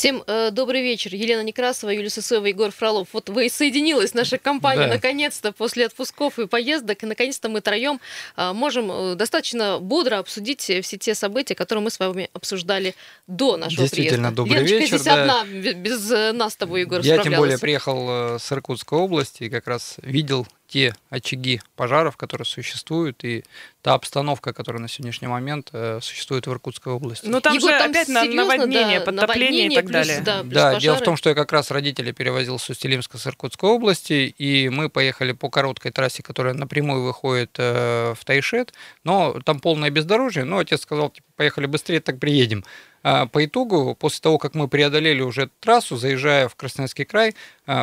Всем 0.00 0.24
э, 0.26 0.50
добрый 0.50 0.80
вечер. 0.80 1.14
Елена 1.14 1.42
Некрасова, 1.42 1.90
Юлия 1.90 2.08
Сысоева, 2.08 2.46
Егор 2.46 2.70
Фролов. 2.70 3.08
Вот 3.12 3.28
вы 3.28 3.44
и 3.44 3.48
соединилась, 3.50 4.14
наша 4.14 4.38
компания, 4.38 4.86
да. 4.86 4.94
наконец-то, 4.94 5.52
после 5.52 5.84
отпусков 5.84 6.38
и 6.38 6.46
поездок. 6.46 7.02
И, 7.02 7.06
наконец-то, 7.06 7.50
мы 7.50 7.60
троем 7.60 8.00
э, 8.38 8.54
можем 8.54 8.90
э, 8.90 9.14
достаточно 9.14 9.78
бодро 9.78 10.16
обсудить 10.16 10.62
все 10.62 10.96
те 10.96 11.14
события, 11.14 11.54
которые 11.54 11.84
мы 11.84 11.90
с 11.90 11.98
вами 11.98 12.30
обсуждали 12.32 12.94
до 13.26 13.58
нашего 13.58 13.82
Действительно, 13.82 14.30
приезда. 14.30 14.36
добрый 14.36 14.56
Леночка 14.56 14.76
вечер. 14.78 14.96
здесь 14.96 15.04
да. 15.04 15.20
одна, 15.20 15.74
без 15.74 16.10
э, 16.10 16.32
нас 16.32 16.54
с 16.54 16.56
тобой, 16.56 16.80
Егор, 16.80 17.02
Я 17.02 17.18
тем 17.18 17.34
более 17.34 17.58
приехал 17.58 18.06
э, 18.08 18.38
с 18.38 18.50
Иркутской 18.50 18.98
области 18.98 19.42
и 19.44 19.50
как 19.50 19.68
раз 19.68 19.96
видел 20.00 20.46
те 20.70 20.94
очаги 21.10 21.60
пожаров, 21.74 22.16
которые 22.16 22.46
существуют, 22.46 23.24
и 23.24 23.44
та 23.82 23.94
обстановка, 23.94 24.52
которая 24.52 24.80
на 24.80 24.88
сегодняшний 24.88 25.26
момент 25.26 25.70
э, 25.72 25.98
существует 26.00 26.46
в 26.46 26.52
Иркутской 26.52 26.92
области. 26.92 27.26
Ну 27.26 27.40
там 27.40 27.54
Егор, 27.54 27.70
же 27.72 27.78
там 27.78 27.90
опять 27.90 28.08
на- 28.08 28.22
серьезно, 28.22 28.44
наводнение, 28.44 29.00
да, 29.00 29.06
подтопление 29.06 29.66
и 29.66 29.74
так 29.74 29.84
плюс, 29.86 29.92
далее. 29.92 30.20
Да, 30.20 30.40
плюс 30.42 30.52
Да, 30.52 30.78
дело 30.78 30.96
в 30.96 31.02
том, 31.02 31.16
что 31.16 31.30
я 31.30 31.34
как 31.34 31.50
раз 31.50 31.70
родителей 31.72 32.12
перевозил 32.12 32.58
с 32.58 32.68
Устилимска 32.70 33.18
с 33.18 33.26
Иркутской 33.26 33.68
области, 33.68 34.32
и 34.38 34.68
мы 34.68 34.88
поехали 34.88 35.32
по 35.32 35.50
короткой 35.50 35.90
трассе, 35.90 36.22
которая 36.22 36.54
напрямую 36.54 37.02
выходит 37.02 37.56
э, 37.58 38.14
в 38.16 38.24
Тайшет, 38.24 38.72
но 39.02 39.40
там 39.44 39.58
полное 39.58 39.90
бездорожье, 39.90 40.44
но 40.44 40.58
отец 40.58 40.82
сказал, 40.82 41.10
типа, 41.10 41.26
поехали 41.36 41.66
быстрее, 41.66 42.00
так 42.00 42.20
приедем. 42.20 42.64
А 43.02 43.26
по 43.26 43.44
итогу, 43.44 43.96
после 43.98 44.20
того, 44.20 44.36
как 44.36 44.54
мы 44.54 44.68
преодолели 44.68 45.22
уже 45.22 45.48
трассу, 45.60 45.96
заезжая 45.96 46.48
в 46.48 46.54
Красноярский 46.54 47.06
край, 47.06 47.34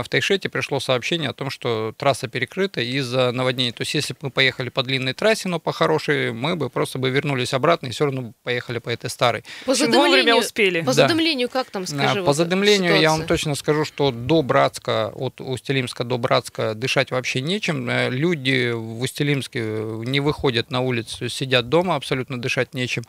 в 0.03 0.09
Тайшете 0.09 0.49
пришло 0.49 0.79
сообщение 0.79 1.29
о 1.29 1.33
том, 1.33 1.49
что 1.49 1.93
трасса 1.97 2.27
перекрыта 2.27 2.81
из-за 2.81 3.31
наводнений. 3.31 3.71
То 3.71 3.81
есть, 3.81 3.93
если 3.93 4.13
бы 4.13 4.19
мы 4.23 4.29
поехали 4.31 4.69
по 4.69 4.83
длинной 4.83 5.13
трассе, 5.13 5.47
но 5.49 5.59
по 5.59 5.71
хорошей, 5.71 6.33
мы 6.33 6.55
бы 6.55 6.69
просто 6.69 6.99
бы 6.99 7.09
вернулись 7.09 7.53
обратно 7.53 7.87
и 7.87 7.91
все 7.91 8.05
равно 8.05 8.33
поехали 8.43 8.79
по 8.79 8.89
этой 8.89 9.09
старой. 9.09 9.43
По 9.65 9.73
задымлению, 9.75 10.37
успели. 10.37 10.81
по 10.81 10.87
Да. 10.87 10.93
задымлению 11.07 11.49
как 11.49 11.69
там, 11.69 11.83
А, 11.83 11.87
скажи? 11.87 12.19
По 12.19 12.27
вот 12.27 12.35
задымлению 12.35 12.99
я 12.99 13.09
вам 13.11 13.19
ситуация? 13.21 13.27
точно 13.27 13.55
скажу, 13.55 13.85
что 13.85 14.11
до 14.11 14.41
Братска, 14.41 15.11
от 15.15 15.41
Устилимска 15.41 16.03
до 16.03 16.17
Братска 16.17 16.73
дышать 16.73 17.11
вообще 17.11 17.41
нечем. 17.41 17.89
Э, 17.89 18.09
Люди 18.09 18.71
в 18.71 19.01
Устилимске 19.01 19.61
не 19.61 20.19
выходят 20.19 20.71
на 20.71 20.81
улицу, 20.81 21.29
сидят 21.29 21.69
дома, 21.69 21.95
абсолютно 21.95 22.41
дышать 22.41 22.73
нечем. 22.73 23.03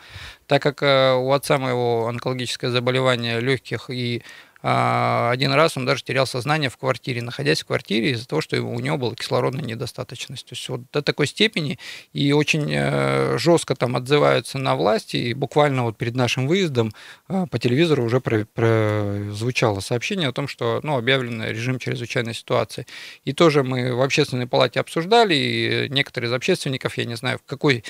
Так 0.46 0.62
как 0.62 0.82
э, 0.82 1.12
у 1.14 1.32
отца 1.32 1.58
моего 1.58 2.06
онкологическое 2.08 2.70
заболевание 2.70 3.40
легких 3.40 3.90
и 3.90 4.18
а, 4.18 4.22
один 4.60 5.52
раз 5.52 5.76
он 5.76 5.86
даже 5.86 6.02
терял 6.02 6.26
сознание 6.26 6.68
в 6.68 6.76
квартире, 6.76 7.22
находясь 7.22 7.62
в 7.62 7.66
квартире 7.66 8.10
из-за 8.10 8.26
того, 8.26 8.40
что 8.40 8.60
у 8.60 8.80
него 8.80 8.96
была 8.96 9.14
кислородная 9.14 9.62
недостаточность. 9.62 10.46
То 10.46 10.54
есть 10.54 10.68
вот 10.68 10.80
до 10.92 11.00
такой 11.00 11.28
степени 11.28 11.78
и 12.12 12.32
очень 12.32 12.66
э, 12.70 13.38
жестко 13.38 13.76
там 13.76 13.94
отзываются 13.94 14.58
на 14.58 14.74
власти. 14.74 15.16
И 15.16 15.34
буквально 15.34 15.84
вот 15.84 15.96
перед 15.96 16.16
нашим 16.16 16.48
выездом 16.48 16.92
э, 17.28 17.46
по 17.48 17.58
телевизору 17.58 18.04
уже 18.04 18.20
про- 18.20 18.46
прозвучало 18.46 19.78
сообщение 19.78 20.28
о 20.28 20.32
том, 20.32 20.48
что 20.48 20.80
ну, 20.82 20.96
объявлен 20.96 21.42
режим 21.44 21.78
чрезвычайной 21.78 22.34
ситуации. 22.34 22.86
И 23.24 23.32
тоже 23.32 23.62
мы 23.62 23.94
в 23.94 24.02
общественной 24.02 24.48
палате 24.48 24.80
обсуждали, 24.80 25.34
и 25.34 25.88
некоторые 25.88 26.30
из 26.30 26.32
общественников, 26.32 26.98
я 26.98 27.04
не 27.04 27.16
знаю, 27.16 27.38
в 27.38 27.48
какой 27.48 27.84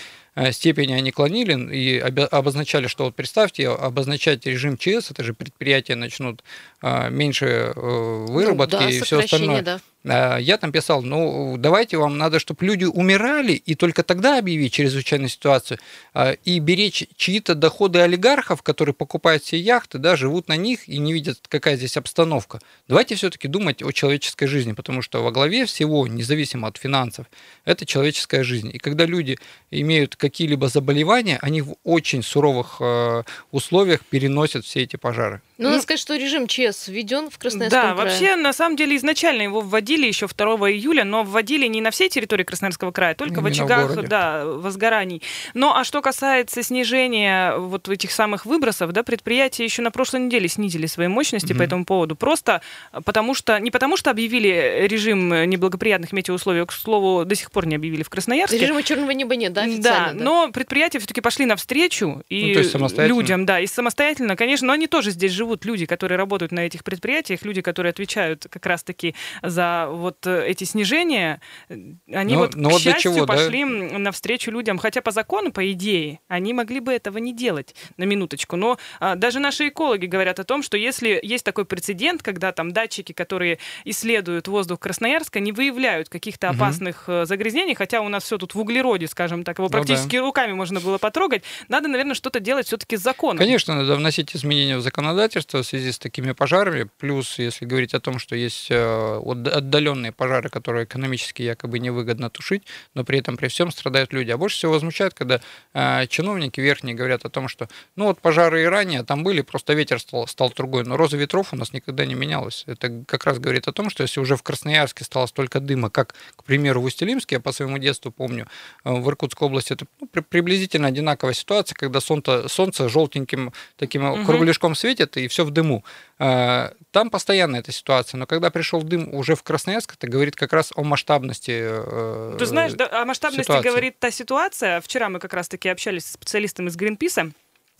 степени 0.53 0.93
они 0.93 1.11
клонили 1.11 1.75
и 1.75 1.99
обозначали, 1.99 2.87
что 2.87 3.05
вот 3.05 3.17
представьте, 3.17 3.69
обозначать 3.69 4.47
режим 4.47 4.77
ЧС, 4.77 5.11
это 5.11 5.25
же 5.25 5.35
предприятия 5.35 5.95
начнут 5.95 6.43
э, 6.83 7.11
меньше 7.11 7.47
э, 7.47 8.25
выработки 8.29 8.75
ну, 8.75 8.81
да, 8.81 8.91
и 8.91 9.01
все 9.01 9.19
остальное. 9.21 9.63
да. 9.63 9.81
А, 10.09 10.39
Я 10.39 10.57
там 10.57 10.73
писал, 10.73 11.03
ну, 11.03 11.57
давайте 11.59 11.99
вам 11.99 12.19
надо, 12.19 12.39
чтобы 12.39 12.65
люди 12.65 12.85
умирали, 12.85 13.53
и 13.53 13.75
только 13.75 14.03
тогда 14.03 14.39
объявить 14.39 14.73
чрезвычайную 14.73 15.29
ситуацию, 15.29 15.79
а, 16.15 16.33
и 16.33 16.59
беречь 16.59 17.07
чьи-то 17.17 17.55
доходы 17.55 18.01
олигархов, 18.01 18.63
которые 18.63 18.95
покупают 18.95 19.43
все 19.43 19.59
яхты, 19.59 19.99
да, 19.99 20.17
живут 20.17 20.49
на 20.49 20.57
них 20.57 20.89
и 20.89 20.99
не 20.99 21.13
видят, 21.13 21.41
какая 21.49 21.77
здесь 21.77 21.97
обстановка. 21.97 22.61
Давайте 22.89 23.15
все-таки 23.15 23.49
думать 23.49 23.83
о 23.83 23.93
человеческой 23.93 24.47
жизни, 24.47 24.73
потому 24.73 25.03
что 25.03 25.23
во 25.23 25.31
главе 25.31 25.67
всего, 25.67 26.07
независимо 26.07 26.69
от 26.69 26.79
финансов, 26.79 27.27
это 27.65 27.85
человеческая 27.85 28.43
жизнь. 28.43 28.71
И 28.73 28.79
когда 28.79 29.05
люди 29.05 29.37
имеют 29.71 30.17
какие-либо 30.17 30.69
заболевания, 30.69 31.39
они 31.43 31.63
в 31.63 31.77
очень 31.85 32.23
суровых 32.23 32.77
э, 32.81 33.23
условиях 33.51 34.05
переносят 34.07 34.65
все 34.65 34.83
эти 34.83 34.97
пожары. 34.97 35.43
Ну, 35.59 35.65
надо 35.65 35.77
Ну, 35.79 35.83
сказать, 35.83 35.99
что 36.01 36.15
режим 36.15 36.47
ЧС 36.47 36.87
введен 36.87 37.31
в 37.31 37.39
Красноярском 37.39 37.81
Да, 37.83 37.93
крае. 37.93 37.95
вообще, 37.97 38.37
на 38.37 38.53
самом 38.53 38.77
деле, 38.77 38.95
изначально 38.97 39.43
его 39.43 39.61
вводили 39.61 40.07
еще 40.07 40.29
2 40.29 40.71
июля, 40.71 41.03
но 41.03 41.25
вводили 41.25 41.67
не 41.67 41.81
на 41.81 41.91
всей 41.91 42.09
территории 42.09 42.45
Красноярского 42.45 42.93
края, 42.93 43.17
только 43.17 43.41
в 43.41 43.47
Именно 43.49 43.49
в 43.49 43.53
очагах 43.53 44.09
да, 44.09 44.45
возгораний. 44.47 45.21
Ну, 45.55 45.73
а 45.75 45.83
что 45.83 46.01
касается 46.01 46.63
снижения 46.63 47.57
вот 47.57 47.89
этих 47.89 48.13
самых 48.13 48.47
выбросов, 48.47 48.93
да, 48.93 49.03
предприятия 49.03 49.65
еще 49.65 49.83
на 49.83 49.91
прошлой 49.91 50.21
неделе 50.21 50.47
снизили 50.49 50.87
свои 50.87 51.09
мощности 51.09 51.53
Мгм. 51.53 51.59
по 51.59 51.63
этому 51.65 51.85
поводу. 51.85 52.15
Просто 52.15 52.63
потому 53.05 53.35
что, 53.35 53.59
не 53.59 53.73
потому 53.73 53.97
что 53.97 54.11
объявили 54.13 54.87
режим 54.89 55.29
неблагоприятных 55.51 56.13
метеоусловий, 56.13 56.65
к 56.67 56.73
слову, 56.73 57.25
до 57.25 57.35
сих 57.35 57.51
пор 57.51 57.67
не 57.67 57.75
объявили 57.75 58.05
в 58.05 58.11
Красноярске. 58.11 58.59
Режима 58.59 58.85
черного 58.85 59.11
неба 59.11 59.35
нет, 59.35 59.53
да, 59.53 59.65
Да, 59.65 59.73
официально? 59.73 60.19
да? 60.19 60.25
но 60.25 60.51
предприятия 60.53 60.99
все-таки 61.01 61.21
пошли 61.21 61.47
навстречу 61.47 62.23
и 62.29 62.47
Ну, 62.47 62.53
то 62.53 62.59
есть 62.61 62.71
самостоятельно? 62.71 63.17
людям, 63.19 63.45
да, 63.45 63.59
и 63.59 63.67
самостоятельно, 63.67 64.37
конечно, 64.37 64.69
но 64.69 64.73
они 64.75 64.87
тоже 64.87 65.11
здесь 65.11 65.33
живут, 65.33 65.48
люди, 65.65 65.87
которые 65.87 66.17
работают 66.19 66.53
на 66.53 66.61
этих 66.61 66.85
предприятиях, 66.85 67.43
люди, 67.43 67.61
которые 67.61 67.91
отвечают 67.91 68.47
как 68.51 68.67
раз-таки 68.67 69.15
за 69.43 69.89
вот 69.91 70.27
э, 70.27 70.47
эти 70.47 70.65
снижения, 70.65 71.41
э, 71.69 71.75
они 72.13 72.35
Ну, 72.35 72.41
вот, 72.41 72.55
ну 72.55 72.69
к 72.69 72.73
вот 72.73 72.81
счастью, 72.81 73.15
чего, 73.15 73.27
да? 73.27 73.35
пошли 73.35 73.63
м, 73.63 74.03
навстречу 74.03 74.51
людям, 74.51 74.79
хотя 74.79 75.01
по 75.01 75.11
закону, 75.11 75.53
по 75.53 75.71
идее, 75.73 76.21
они 76.29 76.53
могли 76.53 76.81
бы 76.81 76.93
этого 76.93 77.19
не 77.19 77.33
делать, 77.33 77.75
на 77.97 78.05
минуточку, 78.05 78.57
но 78.57 78.79
а, 79.01 79.15
даже 79.15 79.41
наши 79.41 79.69
экологи 79.69 80.07
говорят 80.07 80.39
о 80.39 80.45
том, 80.45 80.63
что 80.63 80.77
если 80.77 81.19
есть 81.23 81.45
такой 81.45 81.65
прецедент, 81.65 82.23
когда 82.23 82.53
там 82.53 82.73
датчики, 82.73 83.13
которые 83.13 83.59
исследуют 83.85 84.49
воздух 84.49 84.81
Красноярска, 84.81 85.41
не 85.41 85.53
выявляют 85.53 86.09
каких-то 86.09 86.51
опасных 86.51 87.05
э, 87.09 87.25
загрязнений, 87.25 87.75
хотя 87.75 88.01
у 88.01 88.09
нас 88.09 88.25
все 88.25 88.39
тут 88.39 88.55
в 88.55 88.61
углероде, 88.61 89.07
скажем 89.09 89.45
так, 89.45 89.59
его 89.59 89.67
Ну 89.67 89.73
да. 89.73 89.79
практически 89.79 90.17
руками 90.17 90.53
можно 90.53 90.81
было 90.81 90.99
потрогать, 90.99 91.43
надо, 91.69 91.89
наверное, 91.89 92.15
что-то 92.15 92.41
делать 92.41 92.67
все-таки 92.67 92.97
с 92.97 93.01
законом. 93.01 93.39
Конечно, 93.39 93.75
надо 93.75 93.97
вносить 93.97 94.35
изменения 94.35 94.77
в 94.77 94.81
законодательство 94.81 95.38
в 95.47 95.63
связи 95.63 95.93
с 95.93 95.99
такими 95.99 96.33
пожарами. 96.33 96.89
Плюс, 96.99 97.39
если 97.39 97.65
говорить 97.65 97.95
о 97.95 98.01
том, 98.01 98.19
что 98.19 98.37
есть 98.37 98.69
э, 98.71 99.17
от- 99.23 99.47
отдаленные 99.49 100.13
пожары, 100.13 100.49
которые 100.49 100.85
экономически 100.85 101.43
якобы 101.43 101.79
невыгодно 101.79 102.31
тушить, 102.31 102.63
но 102.95 103.05
при 103.05 103.19
этом 103.19 103.37
при 103.37 103.49
всем 103.49 103.71
страдают 103.71 104.13
люди. 104.13 104.31
А 104.31 104.37
больше 104.37 104.57
всего 104.57 104.73
возмущает, 104.73 105.15
когда 105.15 105.41
э, 105.75 106.07
чиновники 106.09 106.61
верхние 106.61 106.95
говорят 106.95 107.25
о 107.25 107.31
том, 107.31 107.49
что 107.49 107.69
ну 107.97 108.07
вот 108.07 108.21
пожары 108.21 108.63
и 108.63 108.67
ранее 108.67 109.03
там 109.03 109.23
были, 109.25 109.41
просто 109.43 109.75
ветер 109.75 110.01
стал, 110.01 110.27
стал 110.27 110.53
другой. 110.57 110.85
Но 110.85 110.97
роза 110.97 111.17
ветров 111.17 111.53
у 111.53 111.57
нас 111.57 111.73
никогда 111.73 112.05
не 112.07 112.15
менялась. 112.15 112.65
Это 112.67 113.05
как 113.07 113.25
раз 113.25 113.39
говорит 113.39 113.69
о 113.69 113.73
том, 113.73 113.91
что 113.91 114.03
если 114.03 114.21
уже 114.21 114.37
в 114.37 114.43
Красноярске 114.43 115.05
стало 115.05 115.27
столько 115.27 115.61
дыма, 115.61 115.91
как, 115.91 116.15
к 116.37 116.45
примеру, 116.45 116.81
в 116.81 116.85
Усть-Илимске, 116.85 117.37
я 117.37 117.41
по 117.41 117.53
своему 117.53 117.79
детству 117.79 118.11
помню, 118.11 118.47
э, 118.85 118.91
в 118.93 119.09
Иркутской 119.09 119.47
области 119.47 119.73
это 119.75 119.87
ну, 120.01 120.07
при- 120.09 120.21
приблизительно 120.23 120.89
одинаковая 120.89 121.35
ситуация, 121.35 121.77
когда 121.77 122.01
солнце, 122.01 122.49
солнце 122.49 122.89
желтеньким 122.89 123.53
таким 123.77 124.03
Мгм. 124.03 124.27
кругляшком 124.27 124.75
светит, 124.75 125.17
и 125.17 125.28
все 125.29 125.45
в 125.45 125.51
дыму. 125.51 125.85
Э, 126.19 126.71
Там 126.91 127.11
постоянно 127.11 127.57
эта 127.57 127.73
ситуация, 127.73 128.19
но 128.19 128.27
когда 128.27 128.51
пришел 128.51 128.83
дым 128.83 129.15
уже 129.15 129.35
в 129.35 129.43
Красноярск, 129.43 129.95
это 129.95 130.09
говорит 130.09 130.37
как 130.37 130.53
раз 130.53 130.73
о 130.75 130.83
масштабности. 130.83 131.53
э, 131.55 132.37
Ты 132.39 132.47
знаешь, 132.47 132.73
да, 132.73 133.03
о 133.03 133.05
масштабности 133.05 133.43
ситуации. 133.43 133.69
говорит 133.69 133.99
та 133.99 134.11
ситуация. 134.11 134.81
Вчера 134.81 135.09
мы 135.09 135.19
как 135.21 135.33
раз-таки 135.35 135.69
общались 135.69 136.05
с 136.07 136.13
специалистом 136.13 136.69
из 136.69 136.77
Гринписа, 136.77 137.31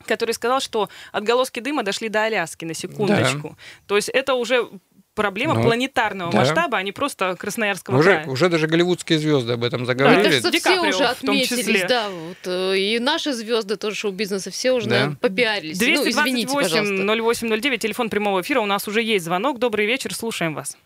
который 0.07 0.33
сказал, 0.33 0.61
что 0.61 0.89
отголоски 1.13 1.61
дыма 1.61 1.83
дошли 1.83 2.09
до 2.09 2.23
Аляски, 2.25 2.65
на 2.65 2.75
секундочку. 2.75 3.57
То 3.87 3.97
есть 3.97 4.09
это 4.09 4.35
уже 4.35 4.69
проблема 5.19 5.55
Ну, 5.55 5.63
планетарного 5.65 6.33
да. 6.33 6.39
масштаба, 6.39 6.79
а 6.79 6.83
не 6.83 6.93
просто 6.93 7.35
Красноярского 7.37 7.99
уже, 7.99 8.13
края. 8.15 8.27
уже 8.29 8.49
даже 8.49 8.67
голливудские 8.69 9.19
звезды 9.19 9.53
об 9.55 9.65
этом 9.65 9.85
заговорили. 9.85 10.23
кажется, 10.25 10.51
Ди 10.51 10.59
все 10.61 10.75
Каприо 10.77 10.91
уже 10.91 11.05
отметились, 11.05 11.85
да, 11.89 12.09
вот, 12.09 12.37
э, 12.47 12.79
и 12.79 12.99
наши 13.01 13.33
звезды 13.33 13.77
тоже 13.77 13.97
шоу-бизнеса, 13.97 14.51
все 14.51 14.73
уже, 14.73 14.87
Да. 14.89 14.95
наверное, 14.95 15.17
попиарились. 15.17 15.81
Ну, 15.81 16.09
извините, 16.09 16.55
пожалуйста. 16.55 16.85
228 17.05 17.49
0809, 17.49 17.81
телефон 17.83 18.09
прямого 18.09 18.41
эфира. 18.41 18.61
У 18.61 18.67
нас 18.67 18.87
уже 18.89 19.03
есть 19.03 19.25
звонок. 19.25 19.59
Добрый 19.59 19.87
вечер, 19.87 20.15
слушаем 20.15 20.55
вас. 20.55 20.77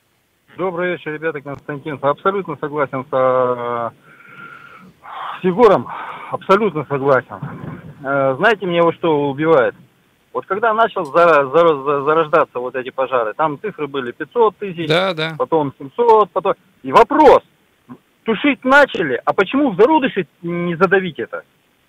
Добрый 0.56 0.93
вечер, 0.93 1.12
ребята, 1.12 1.40
Константин. 1.40 1.99
Абсолютно 2.02 2.56
согласен 2.61 3.05
с, 3.11 3.93
с 5.40 5.44
Егором. 5.44 5.87
Абсолютно 6.31 6.85
согласен. 6.88 7.37
Э, 8.05 8.35
Знаете, 8.38 8.67
мне 8.67 8.82
вот 8.82 8.94
что 8.96 9.31
убивает? 9.31 9.75
Вот 10.32 10.46
когда 10.46 10.73
начал 10.73 11.05
зарождаться 11.05 12.58
вот 12.58 12.75
эти 12.75 12.90
пожары, 12.90 13.34
там 13.34 13.58
цифры 13.61 13.87
были 13.87 14.12
500 14.12 14.56
тысяч, 14.56 14.88
Да, 14.88 15.12
да. 15.14 15.34
потом 15.38 15.73
700, 15.79 16.31
потом... 16.31 16.55
И 16.82 16.90
вопрос, 16.90 17.43
тушить 18.25 18.64
начали, 18.64 19.20
а 19.25 19.32
почему 19.34 19.70
в 19.70 19.76
зародыше 19.76 20.26
не 20.43 20.75
задавить 20.76 21.19
это? 21.19 21.43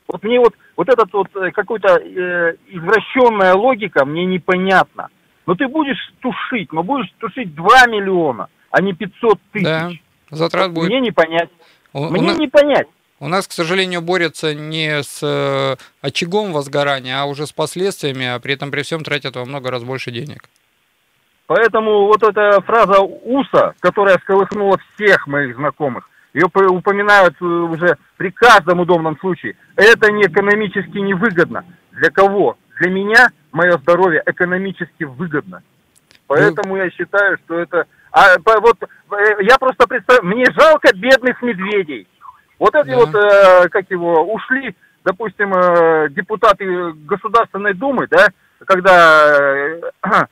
Вот 0.08 0.22
мне 0.24 0.40
вот, 0.40 0.54
вот 0.76 0.90
этот 0.90 1.12
вот 1.14 1.28
э, 1.38 1.52
какой-то 1.52 1.96
э, 1.96 2.56
извращенная 2.68 3.54
логика 3.54 4.04
мне 4.06 4.26
непонятна. 4.26 5.08
Но 5.46 5.56
ты 5.56 5.68
будешь 5.68 5.98
тушить, 6.22 6.74
но 6.74 6.84
будешь 6.84 7.10
тушить 7.20 7.56
2 7.56 7.88
миллиона, 7.88 8.48
а 8.70 8.82
не 8.82 8.94
500 8.94 9.40
тысяч. 9.54 9.64
Да. 9.66 9.90
Затрат 10.30 10.74
будет. 10.74 10.90
Мне 10.90 11.00
не 11.00 11.12
понять. 11.12 11.50
У- 11.94 12.08
у 12.08 12.10
Мне 12.10 12.34
на- 12.34 12.38
не 12.38 12.48
понять. 12.50 12.88
У 13.24 13.30
нас, 13.30 13.48
к 13.48 13.54
сожалению, 13.54 14.02
борются 14.02 14.54
не 14.54 15.02
с 15.02 15.20
э, 15.24 15.78
очагом 16.02 16.52
возгорания, 16.52 17.22
а 17.22 17.24
уже 17.24 17.48
с 17.48 17.54
последствиями, 17.54 18.26
а 18.26 18.38
при 18.38 18.54
этом 18.54 18.70
при 18.70 18.82
всем 18.82 19.02
тратят 19.02 19.38
во 19.38 19.46
много 19.46 19.72
раз 19.72 19.82
больше 19.82 20.12
денег. 20.12 20.50
Поэтому 21.48 22.08
вот 22.08 22.22
эта 22.22 22.60
фраза 22.60 23.00
УСА, 23.00 23.76
которая 23.80 24.18
сколыхнула 24.18 24.78
всех 24.78 25.26
моих 25.28 25.56
знакомых, 25.56 26.10
ее 26.34 26.48
упоминают 26.48 27.36
э, 27.40 27.46
уже 27.46 27.98
при 28.18 28.30
каждом 28.30 28.82
удобном 28.82 29.18
случае. 29.20 29.56
Это 29.78 30.12
не 30.12 30.24
экономически 30.24 30.98
невыгодно. 30.98 31.64
Для 31.94 32.10
кого? 32.10 32.58
Для 32.82 32.90
меня 32.90 33.30
мое 33.54 33.78
здоровье 33.78 34.22
экономически 34.26 35.06
выгодно. 35.06 35.64
Поэтому 36.28 36.76
ну... 36.76 36.84
я 36.84 36.90
считаю, 36.90 37.38
что 37.46 37.58
это... 37.58 37.86
А 38.12 38.36
вот 38.60 38.84
э, 38.84 39.44
я 39.44 39.58
просто 39.58 39.88
представляю, 39.88 40.26
мне 40.26 40.46
жалко 40.58 40.94
бедных 40.94 41.42
медведей. 41.42 42.06
Вот 42.60 42.76
эти 42.76 42.90
да. 42.90 42.96
вот, 42.98 43.16
э, 43.16 43.70
как 43.70 43.90
его, 43.90 44.34
ушли, 44.34 44.76
допустим, 45.04 45.54
э, 45.54 46.10
депутаты 46.10 46.94
Государственной 47.06 47.74
Думы, 47.74 48.08
да, 48.10 48.28
когда 48.66 49.28
э, 49.28 49.82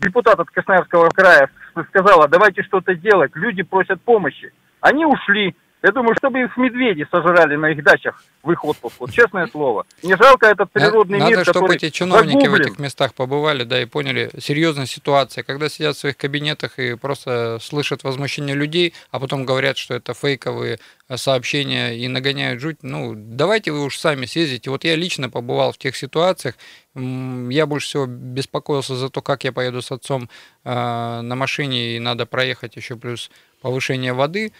депутат 0.00 0.38
от 0.38 0.50
Красноярского 0.50 1.08
края 1.10 1.50
сказала, 1.88 2.28
давайте 2.28 2.62
что-то 2.62 2.94
делать, 2.94 3.32
люди 3.34 3.62
просят 3.62 4.00
помощи. 4.02 4.52
Они 4.80 5.04
ушли. 5.04 5.54
Я 5.82 5.92
думаю, 5.92 6.16
чтобы 6.16 6.40
их 6.40 6.56
медведи 6.56 7.06
сожрали 7.10 7.54
на 7.54 7.70
их 7.70 7.84
дачах 7.84 8.22
в 8.42 8.50
их 8.50 8.64
отпуск. 8.64 8.96
Вот 8.98 9.12
честное 9.12 9.46
слово. 9.46 9.86
Не 10.02 10.16
жалко 10.16 10.46
этот 10.46 10.72
природный 10.72 11.18
Надо, 11.18 11.30
мир, 11.30 11.38
Надо, 11.38 11.50
чтобы 11.50 11.74
эти 11.74 11.90
чиновники 11.90 12.44
загублен. 12.44 12.50
в 12.50 12.66
этих 12.66 12.78
местах 12.78 13.14
побывали, 13.14 13.62
да, 13.62 13.80
и 13.80 13.84
поняли 13.84 14.30
серьезную 14.40 14.86
ситуацию. 14.86 15.44
Когда 15.44 15.68
сидят 15.68 15.96
в 15.96 16.00
своих 16.00 16.16
кабинетах 16.16 16.78
и 16.78 16.96
просто 16.96 17.58
слышат 17.60 18.02
возмущение 18.02 18.56
людей, 18.56 18.94
а 19.10 19.20
потом 19.20 19.44
говорят, 19.44 19.76
что 19.76 19.94
это 19.94 20.14
фейковые 20.14 20.80
э, 21.08 21.16
сообщения 21.16 21.96
и 21.96 22.08
нагоняют 22.08 22.60
жуть, 22.60 22.78
ну, 22.82 23.14
давайте 23.14 23.70
вы 23.70 23.84
уж 23.84 23.98
сами 23.98 24.26
съездите. 24.26 24.70
Вот 24.70 24.84
я 24.84 24.96
лично 24.96 25.30
побывал 25.30 25.72
в 25.72 25.78
тех 25.78 25.94
ситуациях, 25.94 26.56
я 26.94 27.66
больше 27.66 27.86
всего 27.86 28.06
беспокоился 28.06 28.96
за 28.96 29.10
то, 29.10 29.22
как 29.22 29.44
я 29.44 29.52
поеду 29.52 29.82
с 29.82 29.92
отцом 29.92 30.28
э, 30.64 31.20
на 31.20 31.34
машине, 31.36 31.96
и 31.96 32.00
надо 32.00 32.26
проехать 32.26 32.74
еще 32.74 32.96
плюс 32.96 33.30
повышение 33.60 34.12
воды, 34.12 34.46
э, 34.48 34.52